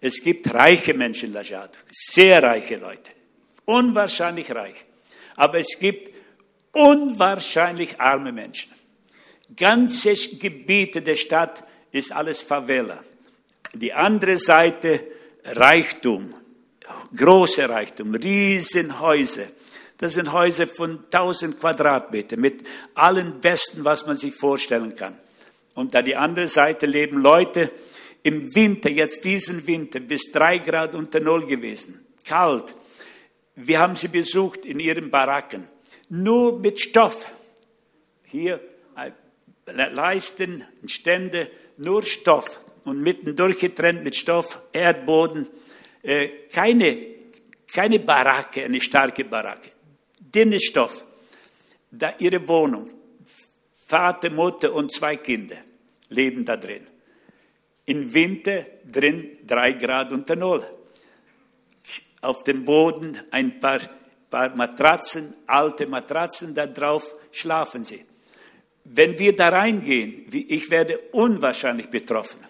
[0.00, 3.10] Es gibt reiche Menschen in Lajado, sehr reiche Leute,
[3.64, 4.76] unwahrscheinlich reich.
[5.36, 6.13] Aber es gibt
[6.74, 8.72] unwahrscheinlich arme Menschen.
[9.56, 13.02] Ganze Gebiete der Stadt ist alles Favela.
[13.72, 15.04] Die andere Seite
[15.44, 16.34] Reichtum,
[17.16, 19.46] große Reichtum, Riesenhäuser.
[19.98, 25.16] Das sind Häuser von 1000 Quadratmeter mit allen Besten, was man sich vorstellen kann.
[25.74, 27.70] Und da die andere Seite leben Leute
[28.22, 32.06] im Winter, jetzt diesen Winter, bis drei Grad unter Null gewesen.
[32.24, 32.74] Kalt.
[33.54, 35.68] Wir haben sie besucht in ihren Baracken.
[36.08, 37.26] Nur mit Stoff.
[38.24, 38.60] Hier
[38.96, 39.10] äh,
[39.72, 42.60] Leisten, Stände, nur Stoff.
[42.84, 45.48] Und mitten durchgetrennt mit Stoff, Erdboden.
[46.02, 46.98] Äh, keine,
[47.72, 49.70] keine Baracke, eine starke Baracke
[50.34, 51.04] dünner Stoff.
[51.90, 52.90] Da ihre Wohnung,
[53.76, 55.56] Vater, Mutter und zwei Kinder
[56.08, 56.86] leben da drin.
[57.86, 60.64] Im Winter drin drei Grad unter Null.
[62.20, 63.80] Auf dem Boden ein paar,
[64.34, 68.04] paar Matratzen, alte Matratzen, da drauf schlafen sie.
[68.82, 72.40] Wenn wir da reingehen, ich werde unwahrscheinlich betroffen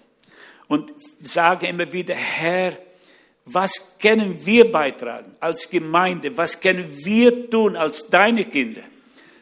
[0.67, 2.79] und sage immer wieder, Herr,
[3.45, 6.35] was können wir beitragen als Gemeinde?
[6.39, 8.85] Was können wir tun als deine Kinder,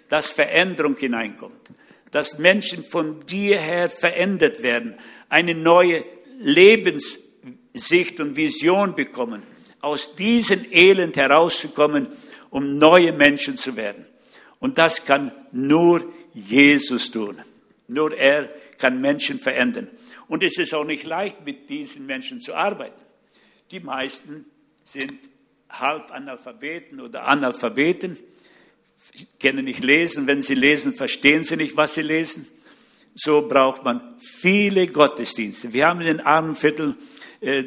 [0.09, 1.71] dass Veränderung hineinkommt?
[2.11, 4.97] Dass Menschen von dir her verändert werden,
[5.29, 6.05] eine neue
[6.41, 9.45] Lebenssicht und Vision bekommen,
[9.81, 12.09] aus diesem Elend herauszukommen,
[12.53, 14.05] um neue Menschen zu werden.
[14.61, 17.38] Und das kann nur Jesus tun.
[17.88, 19.88] Nur er kann Menschen verändern.
[20.29, 23.01] Und es ist auch nicht leicht, mit diesen Menschen zu arbeiten.
[23.71, 24.45] Die meisten
[24.85, 25.15] sind
[25.71, 28.19] Halbanalphabeten oder Analphabeten,
[29.41, 30.27] können nicht lesen.
[30.27, 32.47] Wenn sie lesen, verstehen sie nicht, was sie lesen.
[33.15, 35.73] So braucht man viele Gottesdienste.
[35.73, 36.97] Wir haben in den Armenvierteln
[37.41, 37.65] äh,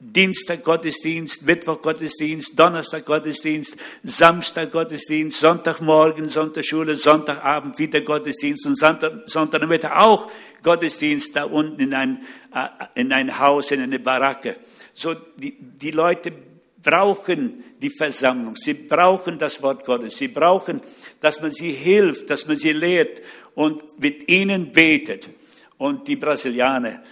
[0.00, 9.22] Dienstag Gottesdienst, Mittwoch Gottesdienst, Donnerstag Gottesdienst, Samstag Gottesdienst, Sonntagmorgen, Sonntagschule, Sonntagabend wieder Gottesdienst und Sonntag,
[9.24, 10.30] Sonntagmittag auch
[10.62, 12.22] Gottesdienst da unten in ein,
[12.54, 14.58] äh, in ein Haus, in eine Baracke.
[14.94, 16.32] So, die, die Leute
[16.80, 18.54] brauchen die Versammlung.
[18.54, 20.16] Sie brauchen das Wort Gottes.
[20.16, 20.80] Sie brauchen,
[21.20, 23.20] dass man sie hilft, dass man sie lehrt
[23.56, 25.28] und mit ihnen betet.
[25.76, 27.02] Und die Brasilianer,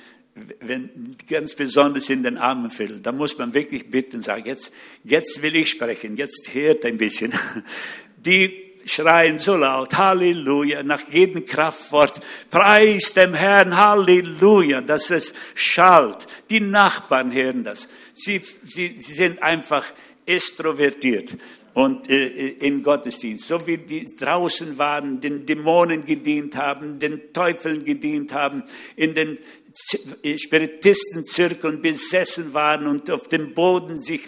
[0.60, 4.72] wenn, ganz besonders in den Armenvierteln, da muss man wirklich bitten, sagen, jetzt,
[5.04, 7.32] jetzt will ich sprechen, jetzt hört ein bisschen.
[8.18, 12.20] Die schreien so laut, Halleluja, nach jedem Kraftwort,
[12.50, 16.26] preis dem Herrn, Halleluja, dass es schallt.
[16.50, 17.88] Die Nachbarn hören das.
[18.14, 19.84] Sie, sie, sie sind einfach
[20.26, 21.36] extrovertiert
[21.74, 27.84] und äh, in Gottesdienst, so wie die draußen waren, den Dämonen gedient haben, den Teufeln
[27.84, 28.62] gedient haben,
[28.96, 29.40] in den äh,
[29.76, 34.22] Spiritistenzirkeln besessen waren und auf dem Boden sich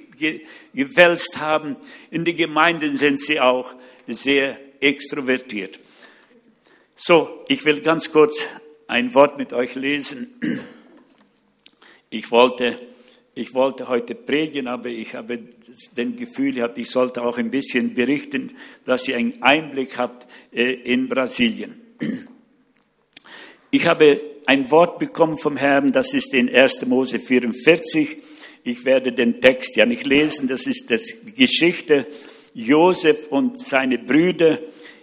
[0.74, 1.76] gewälzt haben.
[2.10, 3.72] In die Gemeinden sind sie auch
[4.06, 5.80] sehr extrovertiert.
[6.94, 8.46] So, ich will ganz kurz
[8.88, 10.34] ein Wort mit euch lesen.
[12.10, 12.80] Ich wollte,
[13.34, 15.38] ich wollte heute predigen, aber ich habe
[15.96, 20.72] den Gefühl gehabt, ich sollte auch ein bisschen berichten, dass ihr einen Einblick habt äh,
[20.72, 21.80] in Brasilien.
[23.70, 26.86] Ich habe ein Wort bekommen vom Herrn, das ist in 1.
[26.86, 28.16] Mose 44.
[28.64, 31.02] Ich werde den Text ja nicht lesen, das ist das
[31.36, 32.06] Geschichte
[32.54, 34.58] Josef und seine Brüder.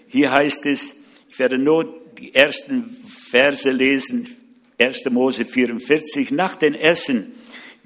[0.07, 0.95] Hier heißt es,
[1.29, 4.27] ich werde nur die ersten Verse lesen,
[4.79, 5.05] 1.
[5.11, 6.31] Mose 44.
[6.31, 7.31] Nach dem Essen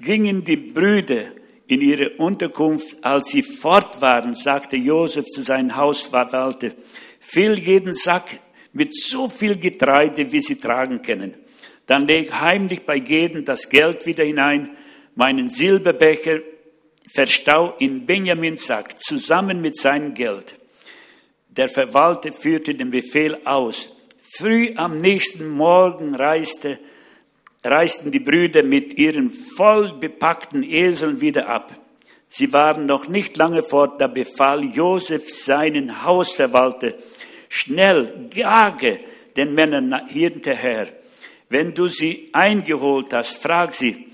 [0.00, 1.24] gingen die Brüder
[1.66, 3.04] in ihre Unterkunft.
[3.04, 6.70] Als sie fort waren, sagte Josef zu seinem Hausverwalter,
[7.20, 8.40] füll jeden Sack
[8.72, 11.34] mit so viel Getreide, wie sie tragen können.
[11.90, 14.76] Dann leg heimlich bei jedem das Geld wieder hinein,
[15.16, 16.38] meinen Silberbecher
[17.12, 20.54] verstau in Benjamins Sack zusammen mit seinem Geld.
[21.48, 23.90] Der Verwalter führte den Befehl aus.
[24.36, 26.78] Früh am nächsten Morgen reiste,
[27.64, 31.74] reisten die Brüder mit ihren voll bepackten Eseln wieder ab.
[32.28, 36.92] Sie waren noch nicht lange fort, da befahl Josef seinen Hausverwalter,
[37.48, 39.00] schnell, jage
[39.34, 40.99] den Männern hinterher.
[41.50, 44.06] Wenn du sie eingeholt hast, frag sie,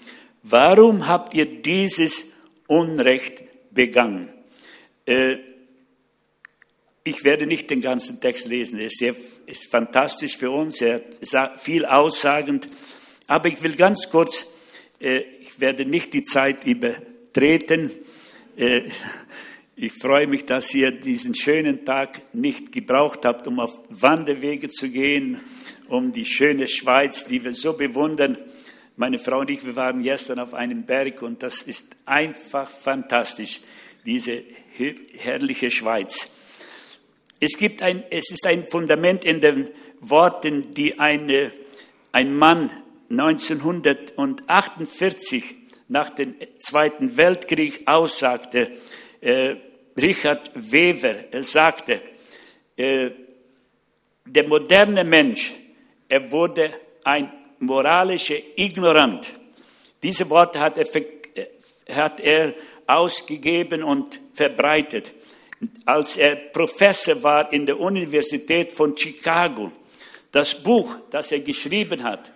[0.43, 2.25] warum habt ihr dieses
[2.67, 4.31] Unrecht begangen?
[5.05, 5.37] Äh,
[7.05, 11.03] ich werde nicht den ganzen Text lesen, er ist, sehr, ist fantastisch für uns, er
[11.21, 12.69] ist viel aussagend,
[13.27, 14.47] aber ich will ganz kurz,
[14.99, 17.91] äh, ich werde nicht die Zeit übertreten,
[18.57, 18.89] äh,
[19.77, 24.89] ich freue mich, dass ihr diesen schönen Tag nicht gebraucht habt, um auf Wanderwege zu
[24.89, 25.43] gehen,
[25.89, 28.39] um die schöne Schweiz, die wir so bewundern.
[28.97, 33.61] Meine Frau und ich, wir waren gestern auf einem Berg und das ist einfach fantastisch,
[34.05, 34.43] diese
[35.19, 36.31] herrliche Schweiz.
[37.41, 39.69] Es gibt ein, es ist ein Fundament in den
[40.01, 41.53] Worten, die eine,
[42.13, 42.71] ein Mann
[43.11, 45.45] 1948
[45.89, 48.73] nach dem Zweiten Weltkrieg aussagte,
[49.21, 49.55] äh,
[49.97, 52.03] Richard Weber, er sagte,
[52.77, 53.11] äh,
[54.27, 55.55] der moderne Mensch,
[56.09, 56.73] er wurde
[57.05, 59.33] ein moralischer Ignorant.
[60.03, 61.47] Diese Worte hat er, äh,
[61.91, 62.55] hat er
[62.87, 65.13] ausgegeben und verbreitet.
[65.85, 69.73] Als er Professor war in der Universität von Chicago,
[70.31, 72.31] das Buch, das er geschrieben hat,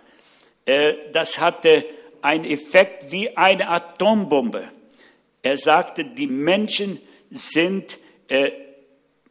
[0.65, 1.85] äh, das hatte
[2.21, 4.69] einen Effekt wie eine Atombombe.
[5.41, 8.51] Er sagte, die Menschen sind äh,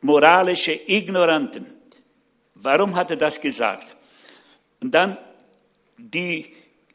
[0.00, 1.66] moralische Ignoranten.
[2.54, 3.96] Warum hat er das gesagt?
[4.80, 5.18] Und dann
[5.96, 6.46] die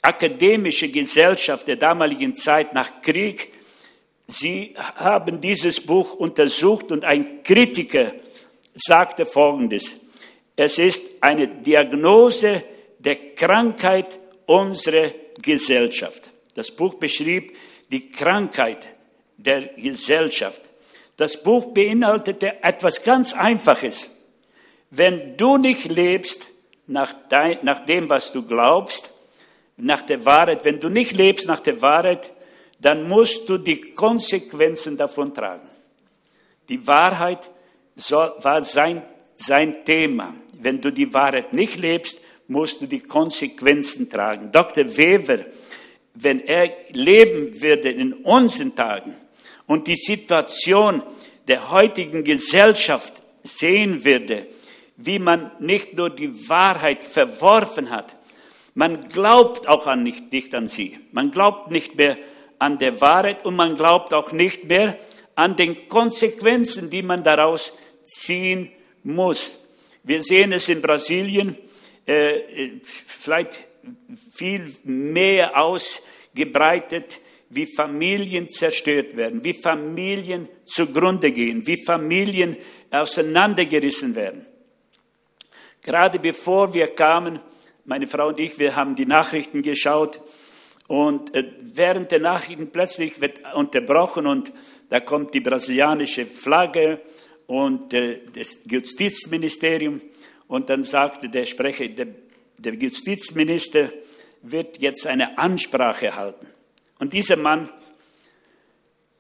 [0.01, 3.53] akademische Gesellschaft der damaligen Zeit nach Krieg,
[4.27, 8.13] sie haben dieses Buch untersucht und ein Kritiker
[8.73, 9.95] sagte Folgendes.
[10.55, 12.63] Es ist eine Diagnose
[12.99, 16.29] der Krankheit unserer Gesellschaft.
[16.53, 17.55] Das Buch beschrieb
[17.91, 18.87] die Krankheit
[19.37, 20.61] der Gesellschaft.
[21.17, 24.09] Das Buch beinhaltete etwas ganz Einfaches.
[24.89, 26.47] Wenn du nicht lebst
[26.87, 29.09] nach, dein, nach dem, was du glaubst,
[29.77, 32.31] nach der Wahrheit, wenn du nicht lebst nach der Wahrheit,
[32.79, 35.67] dann musst du die Konsequenzen davon tragen.
[36.69, 37.49] Die Wahrheit
[37.95, 40.33] soll, war sein, sein Thema.
[40.53, 44.51] Wenn du die Wahrheit nicht lebst, musst du die Konsequenzen tragen.
[44.51, 44.97] Dr.
[44.97, 45.45] Weber,
[46.13, 49.15] wenn er leben würde in unseren Tagen,
[49.67, 51.01] und die Situation
[51.47, 54.47] der heutigen Gesellschaft sehen würde,
[54.97, 58.15] wie man nicht nur die Wahrheit verworfen hat,
[58.73, 60.99] man glaubt auch an nicht, nicht an sie.
[61.11, 62.17] Man glaubt nicht mehr
[62.59, 64.97] an der Wahrheit und man glaubt auch nicht mehr
[65.35, 67.73] an den Konsequenzen, die man daraus
[68.05, 68.71] ziehen
[69.03, 69.57] muss.
[70.03, 71.57] Wir sehen es in Brasilien
[72.05, 73.59] äh, vielleicht
[74.33, 82.57] viel mehr ausgebreitet wie Familien zerstört werden, wie Familien zugrunde gehen, wie Familien
[82.91, 84.45] auseinandergerissen werden.
[85.85, 87.39] Gerade bevor wir kamen,
[87.83, 90.19] meine Frau und ich, wir haben die Nachrichten geschaut
[90.87, 94.51] und äh, während der Nachrichten plötzlich wird unterbrochen und
[94.89, 97.01] da kommt die brasilianische Flagge
[97.45, 100.01] und äh, das Justizministerium
[100.47, 102.07] und dann sagte der Sprecher, der,
[102.57, 103.89] der Justizminister
[104.41, 106.47] wird jetzt eine Ansprache halten.
[106.97, 107.69] Und dieser Mann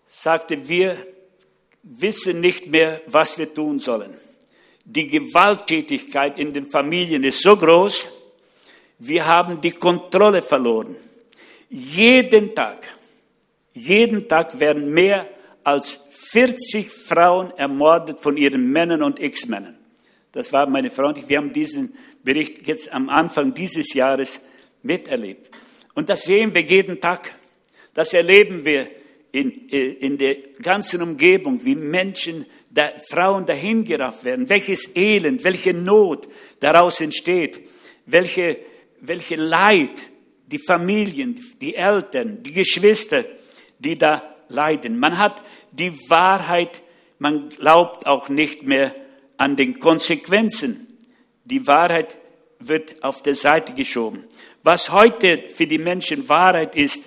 [0.07, 0.97] sagte, wir
[1.83, 4.15] wissen nicht mehr, was wir tun sollen.
[4.85, 8.07] Die Gewalttätigkeit in den Familien ist so groß,
[8.99, 10.95] wir haben die Kontrolle verloren.
[11.69, 12.87] Jeden Tag,
[13.73, 15.27] jeden Tag werden mehr
[15.63, 19.75] als 40 Frauen ermordet von ihren Männern und Ex-Männern.
[20.31, 21.27] Das war meine Frau und ich.
[21.27, 24.41] Wir haben diesen Bericht jetzt am Anfang dieses Jahres
[24.83, 25.49] miterlebt.
[25.93, 27.33] Und das sehen wir jeden Tag.
[27.93, 28.89] Das erleben wir
[29.31, 32.45] in, äh, in der ganzen Umgebung, wie Menschen,
[32.75, 36.27] da, Frauen dahingerafft werden, welches Elend, welche Not
[36.59, 37.67] daraus entsteht,
[38.05, 38.59] welche,
[38.99, 39.91] welche Leid
[40.45, 43.25] die Familien, die Eltern, die Geschwister,
[43.79, 44.99] die da leiden.
[44.99, 46.83] Man hat die Wahrheit,
[47.17, 48.93] man glaubt auch nicht mehr
[49.37, 50.85] an den Konsequenzen.
[51.45, 52.17] Die Wahrheit
[52.59, 54.25] wird auf der Seite geschoben.
[54.63, 57.03] Was heute für die Menschen Wahrheit ist,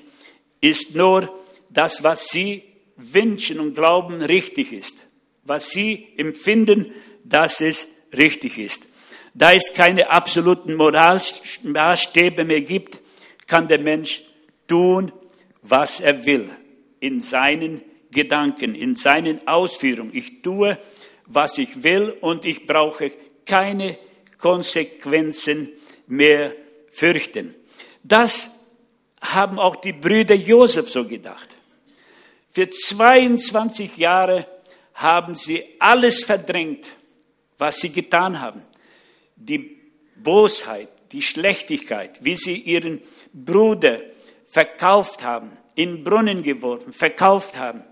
[0.61, 1.33] ist nur
[1.69, 2.63] das, was sie
[2.97, 5.08] wünschen und glauben richtig ist.
[5.49, 6.93] Was sie empfinden,
[7.25, 8.87] dass es richtig ist.
[9.35, 13.01] Da es keine absoluten Moralmaßstäbe mehr gibt,
[13.47, 14.23] kann der Mensch
[14.67, 15.11] tun,
[15.63, 16.51] was er will,
[17.01, 20.15] in seinen Gedanken, in seinen Ausführungen.
[20.15, 20.79] Ich tue,
[21.27, 23.11] was ich will und ich brauche
[23.47, 23.99] keine
[24.39, 25.73] Konsequenzen
[26.07, 26.53] mehr
[26.91, 27.55] fürchten.
[28.03, 28.51] Das
[29.21, 31.57] haben auch die Brüder Josef so gedacht.
[32.51, 34.47] Für 22 Jahre
[34.99, 36.87] haben sie alles verdrängt,
[37.57, 38.63] was sie getan haben.
[39.37, 39.81] Die
[40.17, 43.01] Bosheit, die Schlechtigkeit, wie sie ihren
[43.33, 44.01] Bruder
[44.49, 47.85] verkauft haben, in Brunnen geworfen, verkauft haben.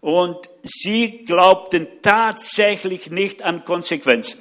[0.00, 4.40] Und sie glaubten tatsächlich nicht an Konsequenzen.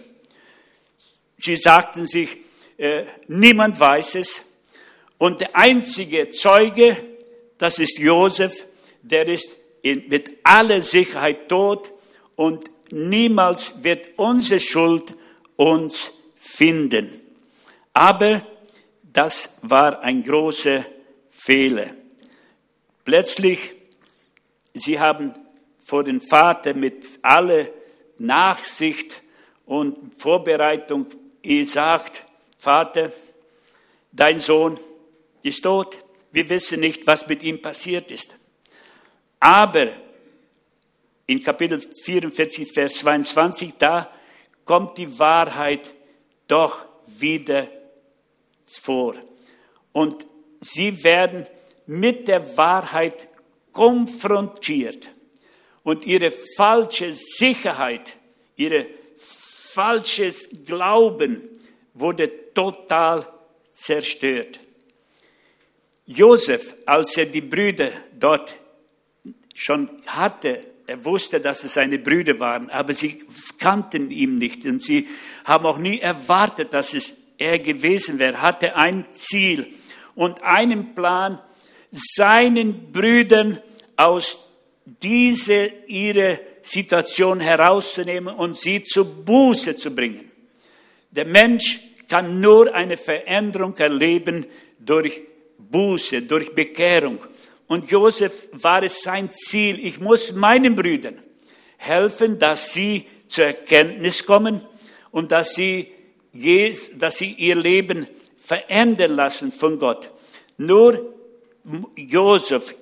[1.35, 2.37] Sie sagten sich,
[2.77, 4.43] äh, niemand weiß es.
[5.17, 6.95] Und der einzige Zeuge,
[7.57, 8.65] das ist Josef,
[9.01, 11.91] der ist in, mit aller Sicherheit tot
[12.37, 15.13] und niemals wird unsere Schuld
[15.57, 17.09] uns finden.
[17.93, 18.41] Aber
[19.01, 20.85] das war ein großer
[21.31, 21.87] Fehler.
[23.03, 23.59] Plötzlich,
[24.73, 25.33] sie haben
[25.83, 27.67] vor den Vater mit aller
[28.19, 29.21] Nachsicht
[29.65, 31.07] und Vorbereitung
[31.41, 32.23] gesagt,
[32.59, 33.11] Vater,
[34.11, 34.79] dein Sohn
[35.41, 35.97] ist tot.
[36.31, 38.35] Wir wissen nicht, was mit ihm passiert ist.
[39.39, 39.87] Aber
[41.27, 44.09] in Kapitel 44, Vers 22, da
[44.63, 45.93] kommt die Wahrheit
[46.47, 47.67] doch wieder
[48.65, 49.15] vor.
[49.91, 50.25] Und
[50.61, 51.45] sie werden
[51.85, 53.27] mit der Wahrheit
[53.71, 55.09] konfrontiert.
[55.83, 58.15] Und ihre falsche Sicherheit,
[58.55, 61.41] ihre falsches Glauben
[61.93, 63.27] wurde total
[63.71, 64.59] zerstört.
[66.05, 68.55] Josef, als er die Brüder dort
[69.53, 73.19] schon hatte, er wusste, dass es seine Brüder waren, aber sie
[73.59, 75.07] kannten ihn nicht und sie
[75.43, 79.67] haben auch nie erwartet, dass es er gewesen wäre, hatte ein Ziel
[80.15, 81.39] und einen Plan,
[81.91, 83.59] seinen Brüdern
[83.97, 84.39] aus
[84.85, 90.31] diese ihre Situation herauszunehmen und sie zu Buße zu bringen.
[91.11, 94.45] Der Mensch kann nur eine Veränderung erleben
[94.79, 95.21] durch
[95.57, 97.19] Buße, durch Bekehrung.
[97.67, 101.21] Und Josef war es sein Ziel, ich muss meinen Brüdern
[101.77, 104.65] helfen, dass sie zur Erkenntnis kommen
[105.11, 105.91] und dass sie,
[106.95, 108.07] dass sie ihr Leben
[108.37, 110.09] verändern lassen von Gott.
[110.57, 111.13] Nur
[111.95, 112.73] Josef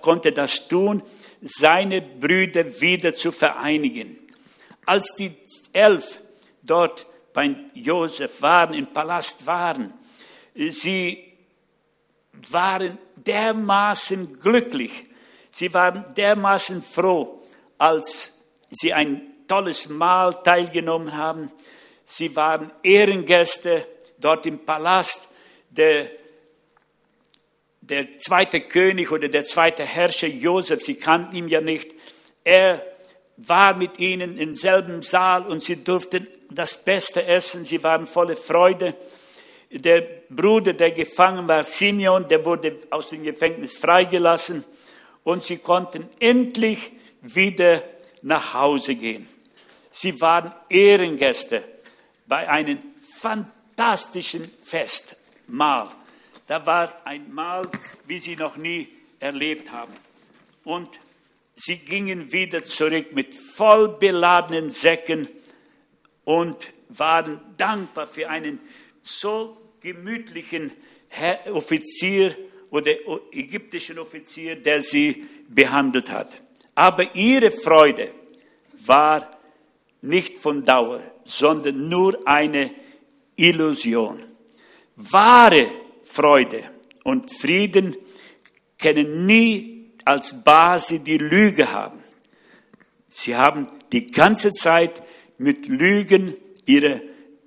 [0.00, 1.02] konnte das tun,
[1.40, 4.18] seine Brüder wieder zu vereinigen.
[4.84, 5.32] Als die
[5.72, 6.20] elf
[6.62, 9.92] dort bei Josef waren, im Palast waren,
[10.54, 11.24] sie
[12.50, 12.98] waren
[13.28, 15.04] dermaßen glücklich,
[15.50, 17.40] sie waren dermaßen froh,
[17.76, 18.32] als
[18.70, 21.50] sie ein tolles Mahl teilgenommen haben.
[22.04, 23.86] Sie waren Ehrengäste
[24.18, 25.20] dort im Palast.
[25.70, 26.10] Der,
[27.80, 31.92] der zweite König oder der zweite Herrscher Josef, sie kannten ihn ja nicht,
[32.44, 32.82] er
[33.36, 38.36] war mit ihnen im selben Saal und sie durften das Beste essen, sie waren voller
[38.36, 38.94] Freude.
[39.70, 40.00] Der
[40.30, 44.64] Bruder, der gefangen war, Simeon, der wurde aus dem Gefängnis freigelassen
[45.24, 47.82] und sie konnten endlich wieder
[48.22, 49.28] nach Hause gehen.
[49.90, 51.62] Sie waren Ehrengäste
[52.26, 52.78] bei einem
[53.18, 55.88] fantastischen Festmahl.
[56.46, 57.68] Da war ein Mahl,
[58.06, 58.88] wie sie noch nie
[59.20, 59.92] erlebt haben.
[60.64, 60.98] Und
[61.56, 65.28] sie gingen wieder zurück mit voll beladenen Säcken
[66.24, 68.60] und waren dankbar für einen
[69.08, 70.72] so gemütlichen
[71.52, 72.36] Offizier
[72.70, 72.90] oder
[73.32, 76.42] ägyptischen Offizier, der sie behandelt hat.
[76.74, 78.12] Aber ihre Freude
[78.86, 79.38] war
[80.02, 82.70] nicht von Dauer, sondern nur eine
[83.36, 84.22] Illusion.
[84.96, 85.70] Wahre
[86.04, 86.70] Freude
[87.04, 87.96] und Frieden
[88.78, 92.00] können nie als Basis die Lüge haben.
[93.08, 95.02] Sie haben die ganze Zeit
[95.38, 96.34] mit Lügen
[96.66, 97.00] ihre,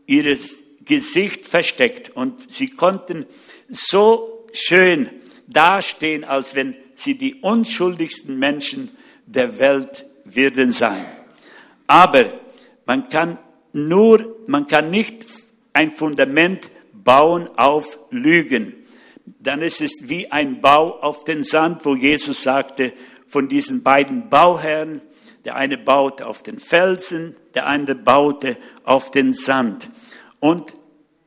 [0.08, 3.26] ihres Gesicht versteckt und sie konnten
[3.70, 5.10] so schön
[5.48, 8.92] dastehen, als wenn sie die unschuldigsten Menschen
[9.26, 11.06] der Welt werden sein.
[11.88, 12.26] Aber
[12.86, 13.38] man kann
[13.74, 15.26] nur, man kann nicht
[15.74, 18.76] ein Fundament bauen auf Lügen.
[19.40, 22.94] Dann ist es wie ein Bau auf den Sand, wo Jesus sagte,
[23.28, 25.02] von diesen beiden Bauherren,
[25.46, 29.90] der eine baute auf den Felsen, der andere baute auf den Sand.
[30.42, 30.74] Und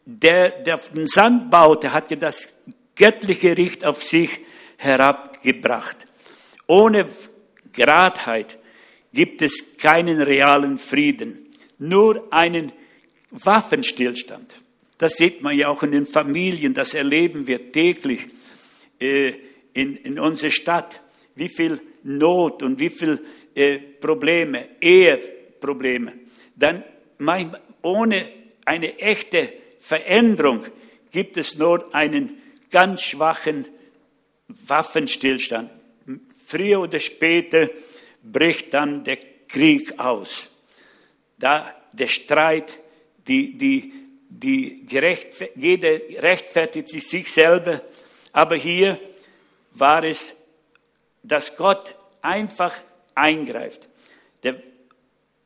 [0.05, 2.51] der, der den Sand baute, hatte das
[2.95, 4.29] göttliche Richt auf sich
[4.77, 5.97] herabgebracht.
[6.67, 7.09] Ohne
[7.73, 8.59] Gradheit
[9.12, 11.49] gibt es keinen realen Frieden,
[11.79, 12.73] nur einen
[13.31, 14.57] Waffenstillstand.
[14.99, 18.27] Das sieht man ja auch in den Familien, das erleben wir täglich
[19.01, 19.33] äh,
[19.73, 21.01] in, in unserer Stadt.
[21.35, 23.21] Wie viel Not und wie viel
[23.55, 26.12] äh, Probleme, Eheprobleme.
[26.55, 26.85] Dann
[27.19, 30.65] manchmal ohne eine echte Veränderung
[31.11, 32.41] gibt es nur einen
[32.71, 33.67] ganz schwachen
[34.49, 35.71] Waffenstillstand.
[36.47, 37.69] Früher oder später
[38.23, 40.49] bricht dann der Krieg aus.
[41.39, 42.79] Da der Streit,
[43.29, 43.93] die, die,
[44.29, 47.83] die gerecht, jeder rechtfertigt sich selber,
[48.33, 48.99] aber hier
[49.73, 50.35] war es,
[51.23, 52.75] dass Gott einfach
[53.15, 53.89] eingreift.
[54.43, 54.61] Der,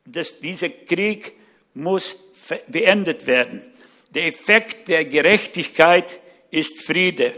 [0.05, 1.38] das, dieser Krieg
[1.73, 2.17] muss
[2.67, 3.61] beendet werden.
[4.13, 6.19] Der Effekt der Gerechtigkeit
[6.51, 7.33] ist Friede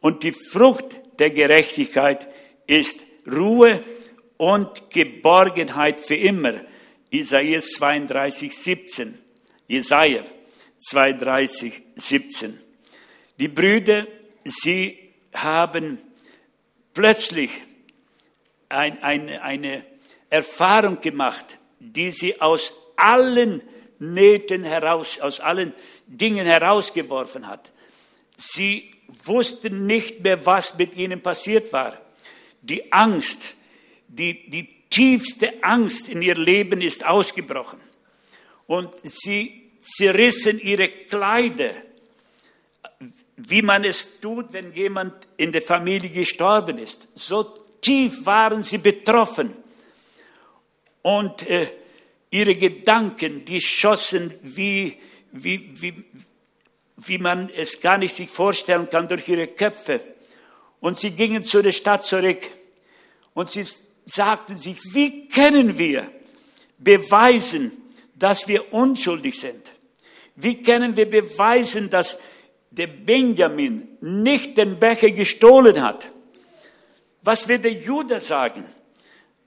[0.00, 2.28] und die Frucht der Gerechtigkeit
[2.66, 2.98] ist
[3.30, 3.82] Ruhe
[4.36, 6.60] und Geborgenheit für immer.
[7.10, 9.18] Isaiah 32, 17.
[9.68, 10.22] Jesaja
[10.80, 12.58] 32, 17.
[13.38, 14.06] Die Brüder,
[14.44, 14.98] sie
[15.34, 15.98] haben
[16.94, 17.50] plötzlich
[18.68, 19.84] ein, eine, eine
[20.30, 23.62] Erfahrung gemacht, die sie aus allen
[24.02, 25.72] Nähten heraus, aus allen
[26.06, 27.70] Dingen herausgeworfen hat.
[28.36, 28.92] Sie
[29.24, 31.96] wussten nicht mehr, was mit ihnen passiert war.
[32.62, 33.54] Die Angst,
[34.08, 37.80] die, die tiefste Angst in ihr Leben ist ausgebrochen.
[38.66, 41.74] Und sie zerrissen ihre Kleider,
[43.36, 47.08] wie man es tut, wenn jemand in der Familie gestorben ist.
[47.14, 47.42] So
[47.80, 49.54] tief waren sie betroffen.
[51.02, 51.68] Und äh,
[52.32, 54.96] ihre Gedanken, die schossen wie,
[55.30, 56.04] wie, wie,
[56.96, 60.00] wie man es gar nicht sich vorstellen kann durch ihre Köpfe.
[60.80, 62.40] Und sie gingen zu der Stadt zurück
[63.34, 63.64] und sie
[64.06, 66.10] sagten sich, wie können wir
[66.78, 67.70] beweisen,
[68.14, 69.70] dass wir unschuldig sind?
[70.34, 72.18] Wie können wir beweisen, dass
[72.70, 76.08] der Benjamin nicht den Becher gestohlen hat?
[77.22, 78.64] Was wird der Judah sagen?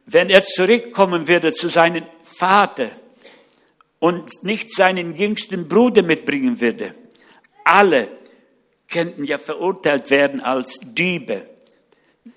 [0.05, 2.91] Wenn er zurückkommen würde zu seinem Vater
[3.99, 6.93] und nicht seinen jüngsten Bruder mitbringen würde.
[7.63, 8.09] Alle
[8.87, 11.49] könnten ja verurteilt werden als Diebe.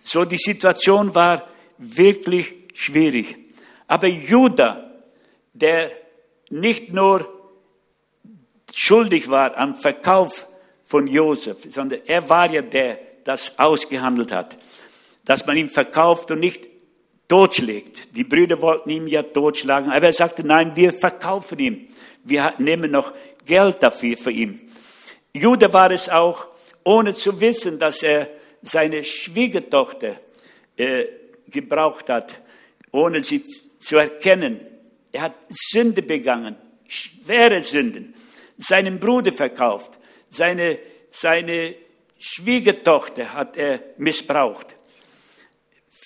[0.02, 3.36] So die Situation war wirklich schwierig.
[3.86, 4.90] Aber Judah,
[5.52, 5.90] der
[6.50, 7.26] nicht nur
[8.72, 10.46] schuldig war am Verkauf
[10.82, 14.56] von Josef, sondern er war ja der, das ausgehandelt hat,
[15.24, 16.66] dass man ihn verkauft und nicht
[17.28, 18.16] totschlägt.
[18.16, 21.88] Die Brüder wollten ihn ja totschlagen, aber er sagte, nein, wir verkaufen ihn.
[22.24, 23.12] Wir nehmen noch
[23.44, 24.60] Geld dafür für ihn.
[25.32, 26.48] Jude war es auch,
[26.84, 28.28] ohne zu wissen, dass er
[28.62, 30.16] seine Schwiegertochter
[30.76, 31.04] äh,
[31.48, 32.40] gebraucht hat,
[32.90, 34.60] ohne sie zu erkennen.
[35.12, 36.56] Er hat Sünde begangen,
[36.86, 38.14] schwere Sünden,
[38.56, 39.98] seinen Bruder verkauft,
[40.28, 40.78] seine,
[41.10, 41.74] seine
[42.18, 44.77] Schwiegertochter hat er missbraucht.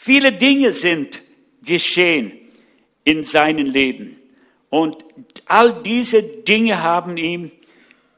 [0.04, 1.22] Viele Dinge sind
[1.64, 2.32] geschehen
[3.04, 4.18] in seinem Leben.
[4.68, 5.04] Und
[5.46, 7.52] all diese Dinge haben ihm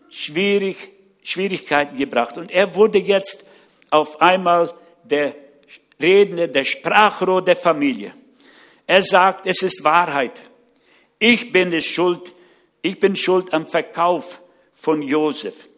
[0.09, 0.79] schwierig,
[1.23, 2.39] Schwierigkeiten gebracht.
[2.39, 3.45] Und er wurde jetzt
[3.91, 4.73] auf einmal
[5.03, 5.35] der
[6.01, 8.15] Redner, der Sprachrohr der Familie.
[8.87, 10.43] Er sagt, es ist Wahrheit.
[11.19, 12.33] Ich bin es schuld.
[12.81, 14.41] Ich bin schuld am Verkauf
[14.73, 15.69] von Josef.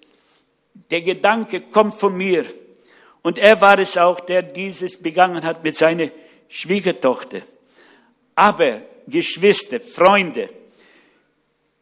[0.88, 2.44] Der Gedanke kommt von mir.
[3.26, 6.10] Und er war es auch, der dieses begangen hat mit seiner
[6.48, 7.40] Schwiegertochter.
[8.36, 10.48] Aber Geschwister, Freunde,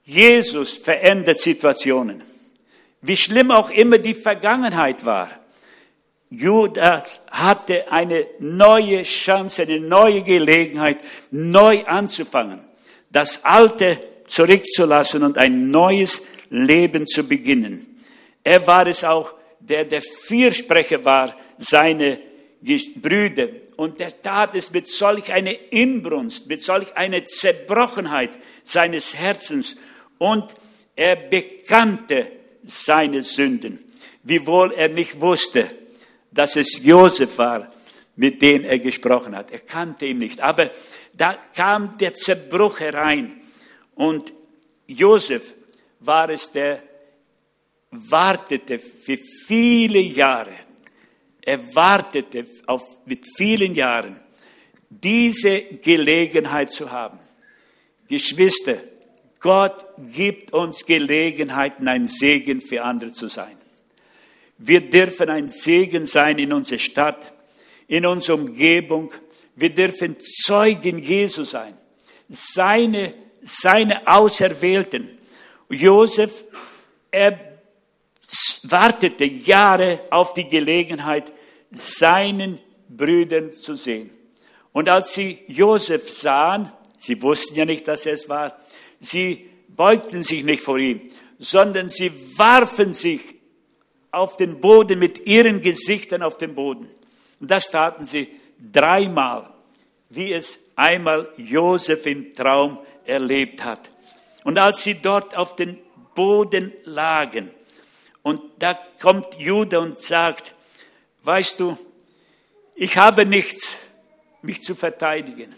[0.04, 2.22] Jesus verändert Situationen.
[3.02, 5.28] Wie schlimm auch immer die Vergangenheit war.
[6.30, 10.96] Judas hatte eine neue Chance, eine neue Gelegenheit,
[11.30, 12.60] neu anzufangen,
[13.10, 18.00] das Alte zurückzulassen und ein neues Leben zu beginnen.
[18.42, 19.34] Er war es auch,
[19.68, 22.20] der der Fürsprecher war, seine
[22.96, 23.48] Brüder.
[23.76, 29.76] Und er tat es mit solch einer Inbrunst, mit solch einer Zerbrochenheit seines Herzens.
[30.18, 30.54] Und
[30.96, 32.30] er bekannte
[32.64, 33.78] seine Sünden,
[34.22, 35.68] wiewohl er nicht wusste,
[36.30, 37.72] dass es Josef war,
[38.16, 39.50] mit dem er gesprochen hat.
[39.50, 40.40] Er kannte ihn nicht.
[40.40, 40.70] Aber
[41.12, 43.40] da kam der Zerbruch herein.
[43.94, 44.32] Und
[44.86, 45.54] Josef
[46.00, 46.82] war es, der
[48.10, 50.52] wartete für viele Jahre.
[51.42, 54.20] Er wartete auf, mit vielen Jahren,
[54.88, 57.18] diese Gelegenheit zu haben.
[58.08, 58.78] Geschwister,
[59.40, 63.58] Gott gibt uns Gelegenheiten, ein Segen für andere zu sein.
[64.56, 67.34] Wir dürfen ein Segen sein in unserer Stadt.
[67.86, 69.12] in unserer Umgebung.
[69.56, 71.74] Wir dürfen Zeugen Jesu sein.
[72.28, 75.18] Seine, seine Auserwählten.
[75.68, 76.44] Josef,
[77.10, 77.53] er
[78.64, 81.32] wartete Jahre auf die Gelegenheit,
[81.70, 82.58] seinen
[82.88, 84.10] Brüdern zu sehen.
[84.72, 88.56] Und als sie Josef sahen, sie wussten ja nicht, dass er es war,
[89.00, 91.00] sie beugten sich nicht vor ihm,
[91.38, 93.20] sondern sie warfen sich
[94.10, 96.88] auf den Boden mit ihren Gesichtern auf den Boden.
[97.40, 98.28] Und das taten sie
[98.72, 99.50] dreimal,
[100.08, 103.90] wie es einmal Josef im Traum erlebt hat.
[104.44, 105.78] Und als sie dort auf den
[106.14, 107.50] Boden lagen,
[108.24, 110.54] und da kommt Judah und sagt,
[111.22, 111.76] weißt du,
[112.74, 113.76] ich habe nichts,
[114.40, 115.54] mich zu verteidigen.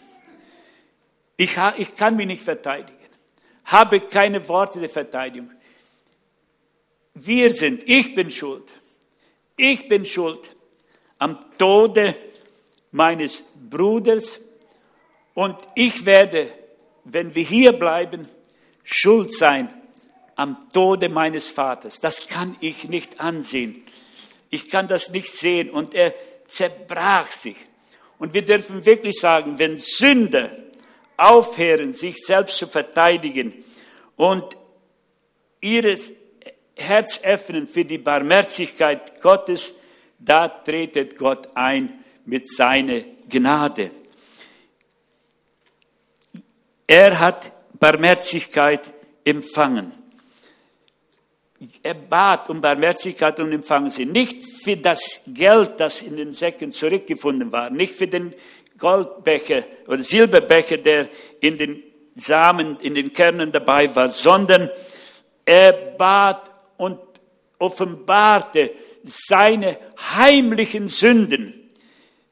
[1.36, 2.98] Ich, ich kann mich nicht verteidigen.
[3.66, 5.52] Habe keine Worte der Verteidigung.
[7.14, 8.72] Wir sind, ich bin schuld.
[9.56, 10.54] Ich bin schuld
[11.18, 12.16] am Tode
[12.90, 14.40] meines Bruders
[15.34, 16.52] und ich werde,
[17.04, 18.28] wenn wir hier bleiben,
[18.82, 19.72] schuld sein
[20.36, 21.98] am Tode meines Vaters.
[21.98, 23.82] Das kann ich nicht ansehen.
[24.50, 25.70] Ich kann das nicht sehen.
[25.70, 26.14] Und er
[26.46, 27.56] zerbrach sich.
[28.18, 30.50] Und wir dürfen wirklich sagen, wenn Sünder
[31.16, 33.64] aufhören, sich selbst zu verteidigen
[34.16, 34.56] und
[35.60, 36.12] ihres
[36.76, 39.74] Herz öffnen für die Barmherzigkeit Gottes,
[40.18, 43.90] da tretet Gott ein mit seiner Gnade.
[46.86, 48.92] Er hat Barmherzigkeit
[49.24, 49.92] empfangen.
[51.82, 54.04] Er bat um Barmherzigkeit und empfangen sie.
[54.04, 58.34] Nicht für das Geld, das in den Säcken zurückgefunden war, nicht für den
[58.78, 61.08] Goldbecher oder Silberbecher, der
[61.40, 61.82] in den
[62.14, 64.70] Samen, in den Kernen dabei war, sondern
[65.44, 66.98] er bat und
[67.58, 69.78] offenbarte seine
[70.16, 71.70] heimlichen Sünden,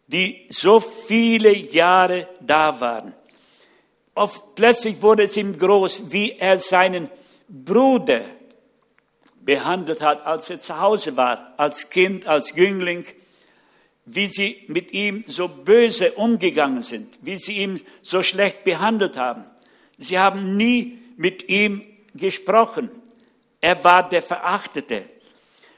[0.07, 3.15] die so viele Jahre da waren.
[4.15, 7.09] Oft plötzlich wurde es ihm groß, wie er seinen
[7.49, 8.23] Bruder
[9.45, 13.05] behandelt hat, als er zu Hause war, als Kind, als Jüngling,
[14.07, 19.45] wie sie mit ihm so böse umgegangen sind, wie sie ihn so schlecht behandelt haben.
[19.99, 21.83] Sie haben nie mit ihm
[22.15, 22.91] gesprochen.
[23.61, 25.05] Er war der Verachtete.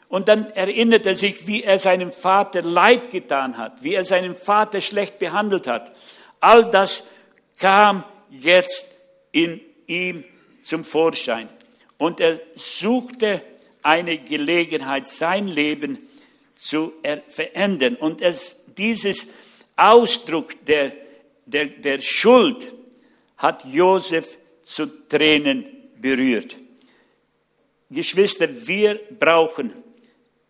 [0.08, 4.36] Und dann erinnert er sich, wie er seinem Vater Leid getan hat, wie er seinen
[4.36, 5.92] Vater schlecht behandelt hat.
[6.40, 7.04] All das
[7.58, 8.88] kam jetzt
[9.32, 10.24] in ihm
[10.62, 11.48] zum Vorschein.
[11.98, 13.42] Und er suchte
[13.86, 15.98] eine Gelegenheit, sein Leben
[16.56, 16.92] zu
[17.28, 17.94] verändern.
[17.94, 19.28] Und es, dieses
[19.76, 20.92] Ausdruck der,
[21.44, 22.74] der, der Schuld
[23.36, 25.66] hat Josef zu Tränen
[26.00, 26.56] berührt.
[27.88, 29.72] Geschwister, wir brauchen,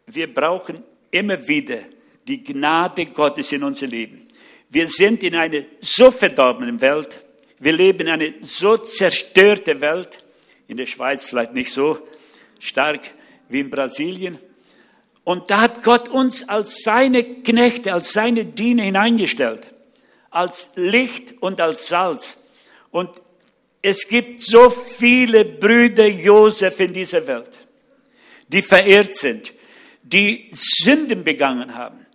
[0.06, 1.80] wir brauchen immer wieder
[2.26, 4.26] die Gnade Gottes in unser Leben.
[4.70, 7.20] Wir sind in einer so verdorbenen Welt.
[7.60, 10.18] Wir leben in einer so zerstörten Welt.
[10.68, 11.98] In der Schweiz vielleicht nicht so
[12.58, 13.00] stark
[13.48, 14.38] wie in Brasilien.
[15.24, 19.66] Und da hat Gott uns als seine Knechte, als seine Diener hineingestellt.
[20.30, 22.38] Als Licht und als Salz.
[22.90, 23.10] Und
[23.82, 27.50] es gibt so viele Brüder Josef in dieser Welt,
[28.48, 29.52] die verehrt sind,
[30.02, 32.05] die Sünden begangen haben.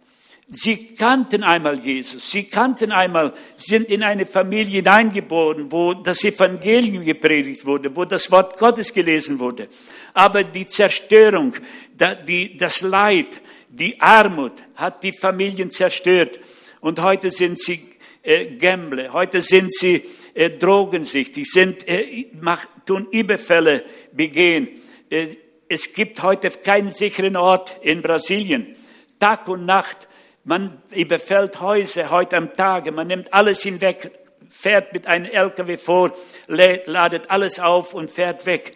[0.54, 7.06] Sie kannten einmal Jesus, sie kannten einmal, sind in eine Familie hineingeboren, wo das Evangelium
[7.06, 9.70] gepredigt wurde, wo das Wort Gottes gelesen wurde.
[10.14, 11.56] Aber die Zerstörung,
[11.96, 13.40] das Leid,
[13.70, 16.42] die Armut hat die Familien zerstört.
[16.82, 17.88] Und heute sind sie
[18.22, 22.26] äh, Gambler, heute sind sie äh, drogensüchtig, sind, äh,
[22.86, 24.68] tun Überfälle begehen.
[25.10, 25.38] Äh,
[25.70, 28.76] es gibt heute keinen sicheren Ort in Brasilien.
[29.18, 30.10] Tag und Nacht,
[30.44, 34.12] man überfällt Häuser heute am Tage, man nimmt alles hinweg,
[34.50, 36.14] fährt mit einem LKW vor,
[36.48, 38.72] ladet alles auf und fährt weg.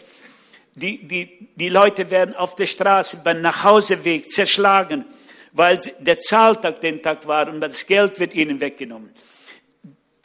[0.76, 5.06] Die, die, die Leute werden auf der Straße beim Nachhauseweg zerschlagen,
[5.54, 9.12] weil der Zahltag den Tag war und das Geld wird ihnen weggenommen.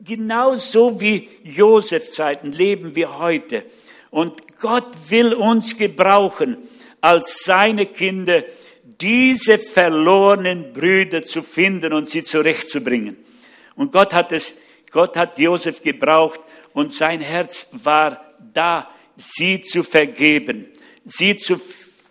[0.02, 3.64] Genauso wie Josef Zeiten leben wir heute.
[4.10, 6.56] Und Gott will uns gebrauchen
[7.00, 8.42] als seine Kinder,
[9.00, 13.16] diese verlorenen Brüder zu finden und sie zurechtzubringen.
[13.76, 14.54] Und Gott hat es,
[14.90, 16.40] Gott hat Josef gebraucht
[16.72, 20.66] und sein Herz war da, sie zu vergeben,
[21.04, 21.60] sie zu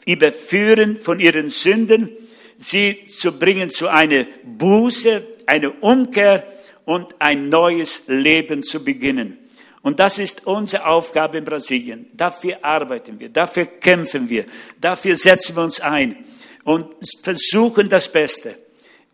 [0.06, 2.12] überführen von ihren Sünden,
[2.58, 6.48] sie zu bringen zu einer Buße, einer Umkehr
[6.86, 9.38] und ein neues Leben zu beginnen.
[9.82, 12.08] Und das ist unsere Aufgabe in Brasilien.
[12.14, 14.46] Dafür arbeiten wir, dafür kämpfen wir,
[14.82, 16.18] dafür setzen wir uns ein
[16.64, 18.56] und versuchen das Beste.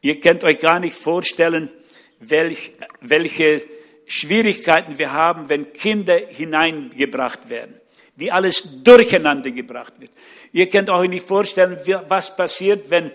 [0.01, 1.69] Ihr könnt euch gar nicht vorstellen,
[2.19, 3.63] welch, welche
[4.05, 7.75] Schwierigkeiten wir haben, wenn Kinder hineingebracht werden,
[8.15, 10.11] wie alles durcheinander gebracht wird.
[10.51, 11.77] Ihr könnt euch nicht vorstellen,
[12.07, 13.11] was passiert, wenn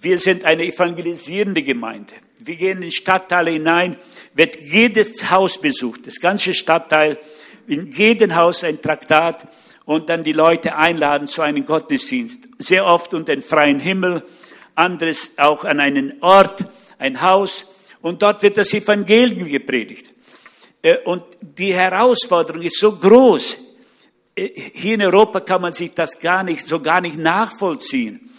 [0.00, 2.14] wir sind eine evangelisierende Gemeinde.
[2.38, 3.96] Wir gehen in Stadtteile hinein,
[4.34, 7.18] wird jedes Haus besucht, das ganze Stadtteil,
[7.66, 9.48] in jedem Haus ein Traktat
[9.86, 12.40] und dann die Leute einladen zu einem Gottesdienst.
[12.58, 14.22] Sehr oft unter den freien Himmel,
[14.74, 16.66] anderes auch an einen Ort,
[16.98, 17.66] ein Haus
[18.02, 20.10] und dort wird das Evangelium gepredigt.
[20.82, 23.58] Äh, und die Herausforderung ist so groß.
[24.36, 28.30] Äh, hier in Europa kann man sich das gar nicht, so gar nicht nachvollziehen.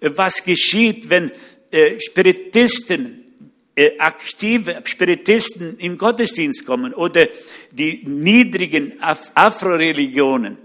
[0.00, 1.32] Äh, was geschieht, wenn
[1.98, 3.24] Spiritisten,
[3.98, 7.26] aktive Spiritisten in Gottesdienst kommen oder
[7.72, 10.58] die niedrigen Afro-Religionen,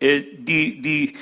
[0.00, 1.12] die, die,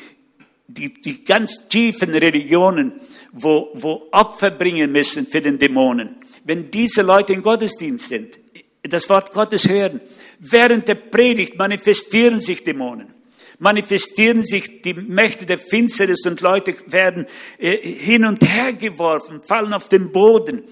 [0.67, 2.93] die, die ganz tiefen Religionen,
[3.33, 8.39] wo, wo Opfer bringen müssen für den Dämonen wenn diese Leute im Gottesdienst sind,
[8.83, 10.01] das Wort Gottes hören,
[10.39, 13.15] während der Predigt manifestieren sich Dämonen,
[13.59, 17.27] manifestieren sich die Mächte der Finsternis und Leute werden
[17.59, 20.65] äh, hin und her geworfen, fallen auf den Boden.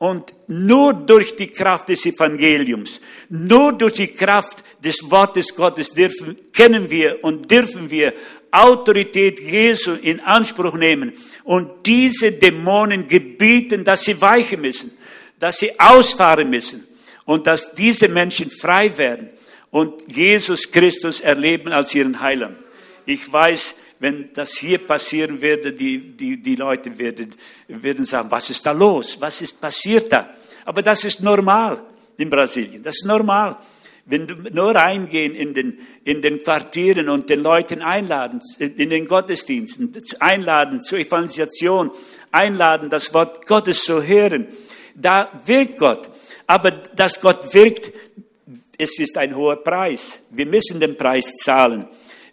[0.00, 6.38] Und nur durch die Kraft des Evangeliums, nur durch die Kraft des Wortes Gottes dürfen,
[6.54, 8.14] kennen wir und dürfen wir
[8.50, 11.12] Autorität Jesu in Anspruch nehmen
[11.44, 14.90] und diese Dämonen gebieten, dass sie weichen müssen,
[15.38, 16.88] dass sie ausfahren müssen
[17.26, 19.28] und dass diese Menschen frei werden
[19.70, 22.56] und Jesus Christus erleben als ihren Heiland.
[23.04, 27.34] Ich weiß, wenn das hier passieren würde, die, die, die Leute werden,
[27.68, 29.20] werden sagen, was ist da los?
[29.20, 30.30] Was ist passiert da?
[30.64, 31.82] Aber das ist normal
[32.16, 32.82] in Brasilien.
[32.82, 33.58] Das ist normal.
[34.06, 39.06] Wenn du nur reingehen in den, in den Quartieren und den Leuten einladen, in den
[39.06, 41.90] Gottesdiensten, einladen zur Evangelisation,
[42.32, 44.48] einladen, das Wort Gottes zu hören,
[44.94, 46.08] da wirkt Gott.
[46.46, 47.92] Aber dass Gott wirkt,
[48.78, 50.20] es ist ein hoher Preis.
[50.30, 51.86] Wir müssen den Preis zahlen.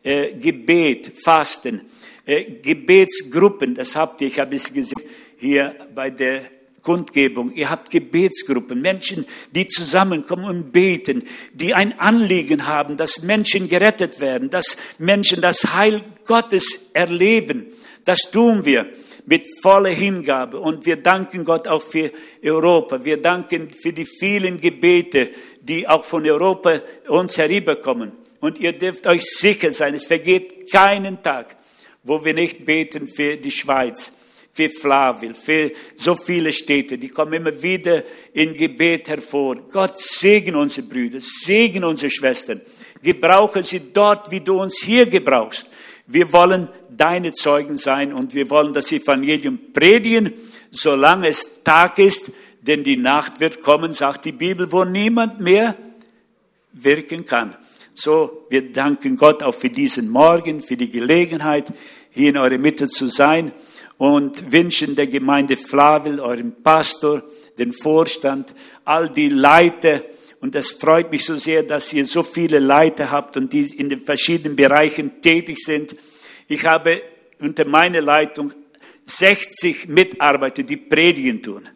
[0.08, 1.82] Äh, Gebet, Fasten,
[2.26, 5.01] äh, Gebetsgruppen, das habt ihr, ich habe es gesehen,
[5.38, 6.43] hier bei der
[6.82, 13.68] Kundgebung, ihr habt Gebetsgruppen, Menschen, die zusammenkommen und beten, die ein Anliegen haben, dass Menschen
[13.68, 17.66] gerettet werden, dass Menschen das Heil Gottes erleben.
[18.05, 18.86] Das tun wir
[19.26, 23.03] mit voller Hingabe und wir danken Gott auch für Europa.
[23.03, 26.80] Wir danken für die vielen Gebete, die auch von Europa
[27.10, 28.14] uns herüberkommen.
[28.40, 31.56] Und ihr dürft euch sicher sein, es vergeht keinen Tag,
[32.04, 34.14] wo wir nicht beten für die Schweiz
[34.58, 39.56] für Flavil, für so viele Städte, die kommen immer wieder in Gebet hervor.
[39.72, 42.62] Gott segne unsere Brüder, segne unsere Schwestern.
[43.04, 45.68] Gebrauche sie dort, wie du uns hier gebrauchst.
[46.08, 50.34] Wir wollen deine Zeugen sein und wir wollen das Evangelium predigen,
[50.72, 52.32] solange es Tag ist,
[52.62, 55.76] denn die Nacht wird kommen, sagt die Bibel, wo niemand mehr
[56.74, 57.56] wirken kann.
[58.00, 61.74] So, wir danken Gott auch für diesen Morgen, für die Gelegenheit,
[62.12, 63.52] hier in eurer Mitte zu sein
[63.98, 67.24] und wünschen der Gemeinde Flavel, eurem Pastor,
[67.58, 68.54] den Vorstand,
[68.86, 70.04] all die Leiter,
[70.41, 73.89] und es freut mich so sehr, dass ihr so viele Leiter habt und die in
[73.89, 75.95] den verschiedenen Bereichen tätig sind.
[76.48, 77.02] Ich habe
[77.39, 78.54] unter meiner Leitung
[79.06, 81.68] 60 Mitarbeiter, die predigen tun.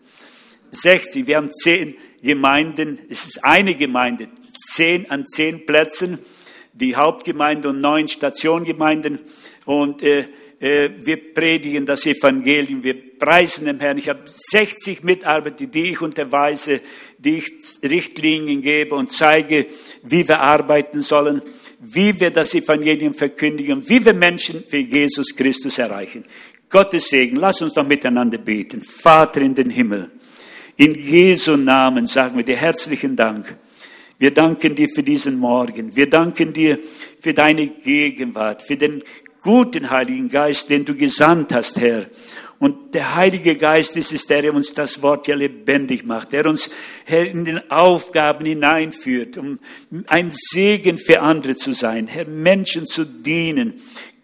[0.69, 1.25] 60.
[1.25, 2.99] Wir haben zehn Gemeinden.
[3.09, 6.19] Es ist eine Gemeinde, zehn an zehn Plätzen.
[6.73, 9.19] Die Hauptgemeinde und neun Stationgemeinden.
[9.65, 10.27] Und äh,
[10.61, 13.97] äh, wir predigen das Evangelium, wir preisen den Herrn.
[13.97, 16.81] Ich habe 60 Mitarbeiter, die ich unterweise,
[17.17, 17.51] die ich
[17.83, 19.65] Richtlinien gebe und zeige,
[20.03, 21.41] wie wir arbeiten sollen,
[21.79, 26.25] wie wir das Evangelium verkündigen, wie wir Menschen für Jesus Christus erreichen.
[26.69, 27.37] Gottes Segen.
[27.37, 28.81] Lass uns doch miteinander beten.
[28.81, 30.11] Vater in den Himmel.
[30.81, 33.55] In Jesu Namen sagen wir dir herzlichen Dank.
[34.17, 35.95] Wir danken dir für diesen Morgen.
[35.95, 36.79] Wir danken dir
[37.19, 39.03] für deine Gegenwart, für den
[39.41, 42.07] guten Heiligen Geist, den du gesandt hast, Herr.
[42.57, 46.71] Und der Heilige Geist ist es, der uns das Wort ja lebendig macht, der uns,
[47.05, 49.59] Herr, in den Aufgaben hineinführt, um
[50.07, 53.75] ein Segen für andere zu sein, Herr, Menschen zu dienen,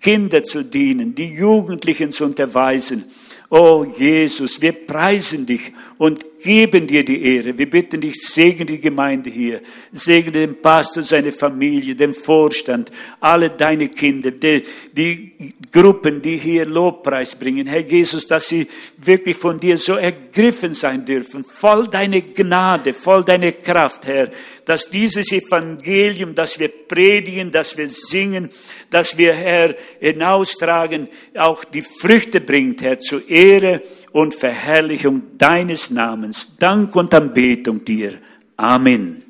[0.02, 3.06] Kinder zu dienen, die Jugendlichen zu unterweisen.
[3.50, 7.58] Oh Jesus, wir preisen dich und geben dir die Ehre.
[7.58, 9.60] Wir bitten dich, segne die Gemeinde hier,
[9.92, 12.90] segne den Pastor, seine Familie, den Vorstand,
[13.20, 17.68] alle deine Kinder, die, die Gruppen, die hier Lobpreis bringen.
[17.68, 23.26] Herr Jesus, dass sie wirklich von dir so ergriffen sein dürfen, voll deine Gnade, voll
[23.26, 24.32] deine Kraft, Herr,
[24.64, 28.50] dass dieses Evangelium, das wir predigen, das wir singen,
[28.90, 33.82] dass wir, Herr, hinaustragen, auch die Früchte bringt, Herr, zur Ehre
[34.18, 36.58] und Verherrlichung deines Namens.
[36.58, 38.18] Dank und Anbetung dir.
[38.56, 39.22] Amen.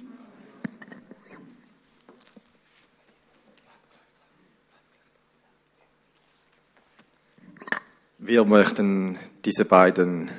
[8.18, 10.32] Wir möchten diese beiden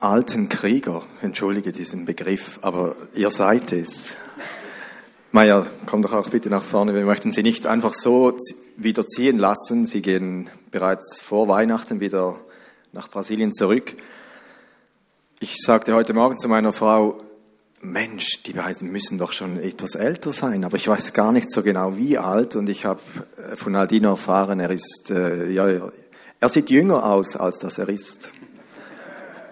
[0.00, 4.16] alten Krieger, entschuldige diesen Begriff, aber ihr seid es.
[5.30, 6.92] Maja, komm doch auch bitte nach vorne.
[6.92, 8.36] Wir möchten Sie nicht einfach so
[8.76, 9.86] wieder ziehen lassen.
[9.86, 12.40] Sie gehen bereits vor Weihnachten wieder
[12.92, 13.94] nach Brasilien zurück.
[15.40, 17.18] Ich sagte heute Morgen zu meiner Frau,
[17.80, 21.62] Mensch, die beiden müssen doch schon etwas älter sein, aber ich weiß gar nicht so
[21.62, 23.00] genau wie alt und ich habe
[23.54, 25.90] von Aldino erfahren, er ist, äh, ja,
[26.38, 28.30] er sieht jünger aus, als dass er ist.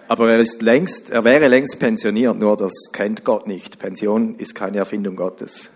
[0.07, 3.79] Aber er ist längst, er wäre längst pensioniert, nur das kennt Gott nicht.
[3.79, 5.71] Pension ist keine Erfindung Gottes.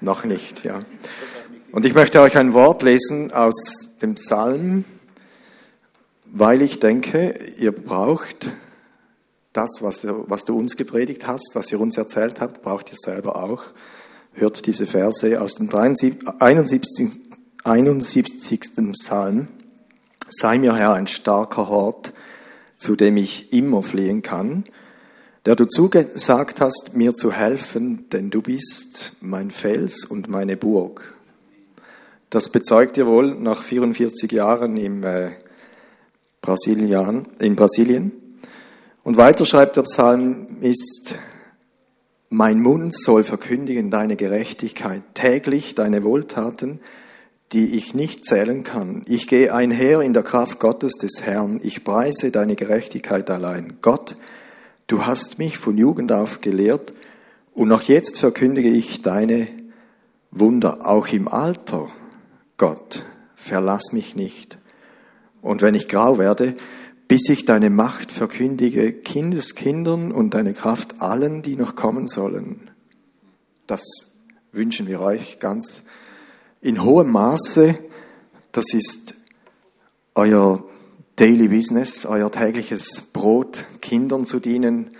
[0.00, 0.80] Noch nicht, Noch nicht ja.
[1.72, 4.84] Und ich möchte euch ein Wort lesen aus dem Psalm,
[6.32, 8.50] weil ich denke, ihr braucht
[9.52, 12.96] das, was du, was du uns gepredigt hast, was ihr uns erzählt habt, braucht ihr
[12.98, 13.64] selber auch.
[14.32, 17.10] Hört diese Verse aus dem 71,
[17.64, 18.60] 71.
[18.92, 19.48] Psalm.
[20.30, 22.14] Sei mir Herr ein starker Hort,
[22.78, 24.64] zu dem ich immer fliehen kann,
[25.44, 31.14] der du zugesagt hast, mir zu helfen, denn du bist mein Fels und meine Burg.
[32.30, 35.32] Das bezeugt ihr wohl nach 44 Jahren im äh,
[36.42, 38.12] Brasilien, in Brasilien.
[39.04, 41.14] Und weiter schreibt der Psalm ist,
[42.28, 46.80] mein Mund soll verkündigen deine Gerechtigkeit, täglich deine Wohltaten,
[47.52, 49.02] die ich nicht zählen kann.
[49.06, 51.60] Ich gehe einher in der Kraft Gottes des Herrn.
[51.62, 53.74] Ich preise deine Gerechtigkeit allein.
[53.82, 54.16] Gott,
[54.86, 56.92] du hast mich von Jugend auf gelehrt
[57.54, 59.48] und noch jetzt verkündige ich deine
[60.30, 61.88] Wunder, auch im Alter.
[62.56, 63.04] Gott,
[63.36, 64.58] verlass mich nicht.
[65.42, 66.56] Und wenn ich grau werde,
[67.08, 72.70] bis ich deine Macht verkündige, Kindeskindern und deine Kraft allen, die noch kommen sollen.
[73.66, 73.82] Das
[74.52, 75.82] wünschen wir euch ganz
[76.62, 77.78] in hohem Maße,
[78.52, 79.14] das ist
[80.14, 80.64] euer
[81.16, 84.90] Daily Business, euer tägliches Brot, Kindern zu dienen,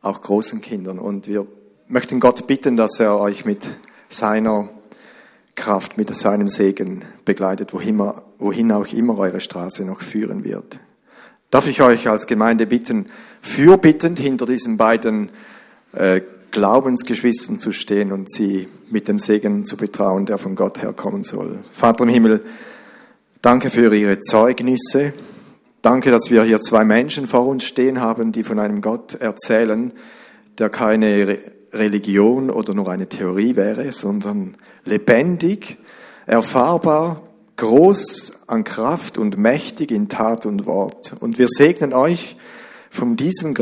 [0.00, 0.98] auch großen Kindern.
[0.98, 1.46] Und wir
[1.86, 3.74] möchten Gott bitten, dass er euch mit
[4.08, 4.68] seiner
[5.54, 8.12] Kraft, mit seinem Segen begleitet, wohin,
[8.44, 10.78] wohin auch immer eure Straße noch führen wird.
[11.50, 13.06] Darf ich euch als Gemeinde bitten,
[13.40, 15.30] fürbittend hinter diesen beiden
[15.92, 16.20] äh,
[16.50, 21.60] Glaubensgeschwistern zu stehen und sie mit dem Segen zu betrauen, der von Gott herkommen soll.
[21.72, 22.44] Vater im Himmel,
[23.40, 25.14] danke für Ihre Zeugnisse.
[25.80, 29.92] Danke, dass wir hier zwei Menschen vor uns stehen haben, die von einem Gott erzählen,
[30.58, 31.38] der keine
[31.72, 35.78] Religion oder nur eine Theorie wäre, sondern lebendig,
[36.26, 37.22] erfahrbar,
[37.56, 41.14] groß an Kraft und mächtig in Tat und Wort.
[41.20, 42.36] Und wir segnen euch
[42.90, 43.54] von diesem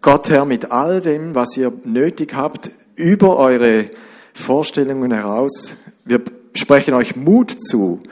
[0.00, 3.90] Gott Herr, mit all dem, was ihr nötig habt, über eure
[4.34, 5.76] Vorstellungen heraus.
[6.04, 6.22] Wir
[6.54, 8.02] sprechen euch Mut zu,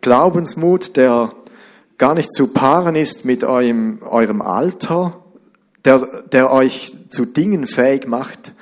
[0.00, 1.32] Glaubensmut, der
[1.98, 5.22] gar nicht zu paaren ist mit eurem, eurem Alter,
[5.84, 8.54] der, der euch zu Dingen fähig macht,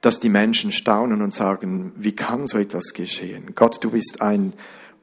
[0.00, 3.52] dass die Menschen staunen und sagen, wie kann so etwas geschehen?
[3.54, 4.52] Gott, du bist ein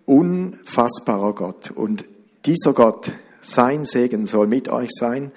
[0.05, 2.05] unfassbarer Gott und
[2.45, 5.31] dieser Gott, sein Segen soll mit euch sein.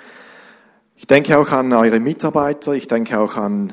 [0.97, 3.73] Ich denke auch an eure Mitarbeiter, ich denke auch an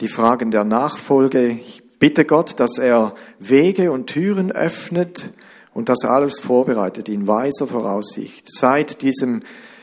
[0.00, 1.48] die Fragen der Nachfolge.
[1.48, 5.30] Ich bitte Gott, dass er Wege und Türen öffnet
[5.74, 8.46] und das alles vorbereitet in weiser Voraussicht.
[8.52, 9.42] Seid diesem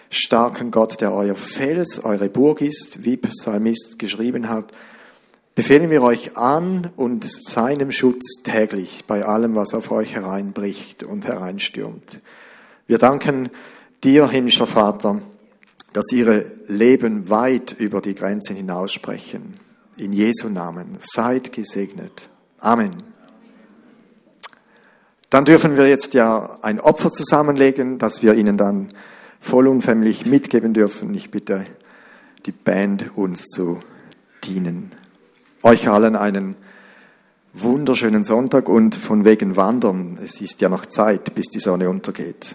[0.09, 4.71] starken Gott, der euer Fels, eure Burg ist, wie Psalmist geschrieben hat,
[5.55, 11.25] befehlen wir euch an und seinem Schutz täglich bei allem, was auf euch hereinbricht und
[11.25, 12.19] hereinstürmt.
[12.87, 13.49] Wir danken
[14.03, 15.21] dir, himmlischer Vater,
[15.93, 19.55] dass ihre Leben weit über die Grenzen hinaussprechen.
[19.97, 20.97] In Jesu Namen.
[20.99, 22.29] Seid gesegnet.
[22.59, 23.03] Amen.
[25.29, 28.93] Dann dürfen wir jetzt ja ein Opfer zusammenlegen, das wir Ihnen dann
[29.39, 31.13] vollumfänglich mitgeben dürfen.
[31.13, 31.65] Ich bitte
[32.45, 33.79] die Band uns zu
[34.43, 34.91] dienen.
[35.65, 36.53] Euch allen einen
[37.53, 40.19] wunderschönen Sonntag und von wegen Wandern.
[40.21, 42.53] Es ist ja noch Zeit, bis die Sonne untergeht.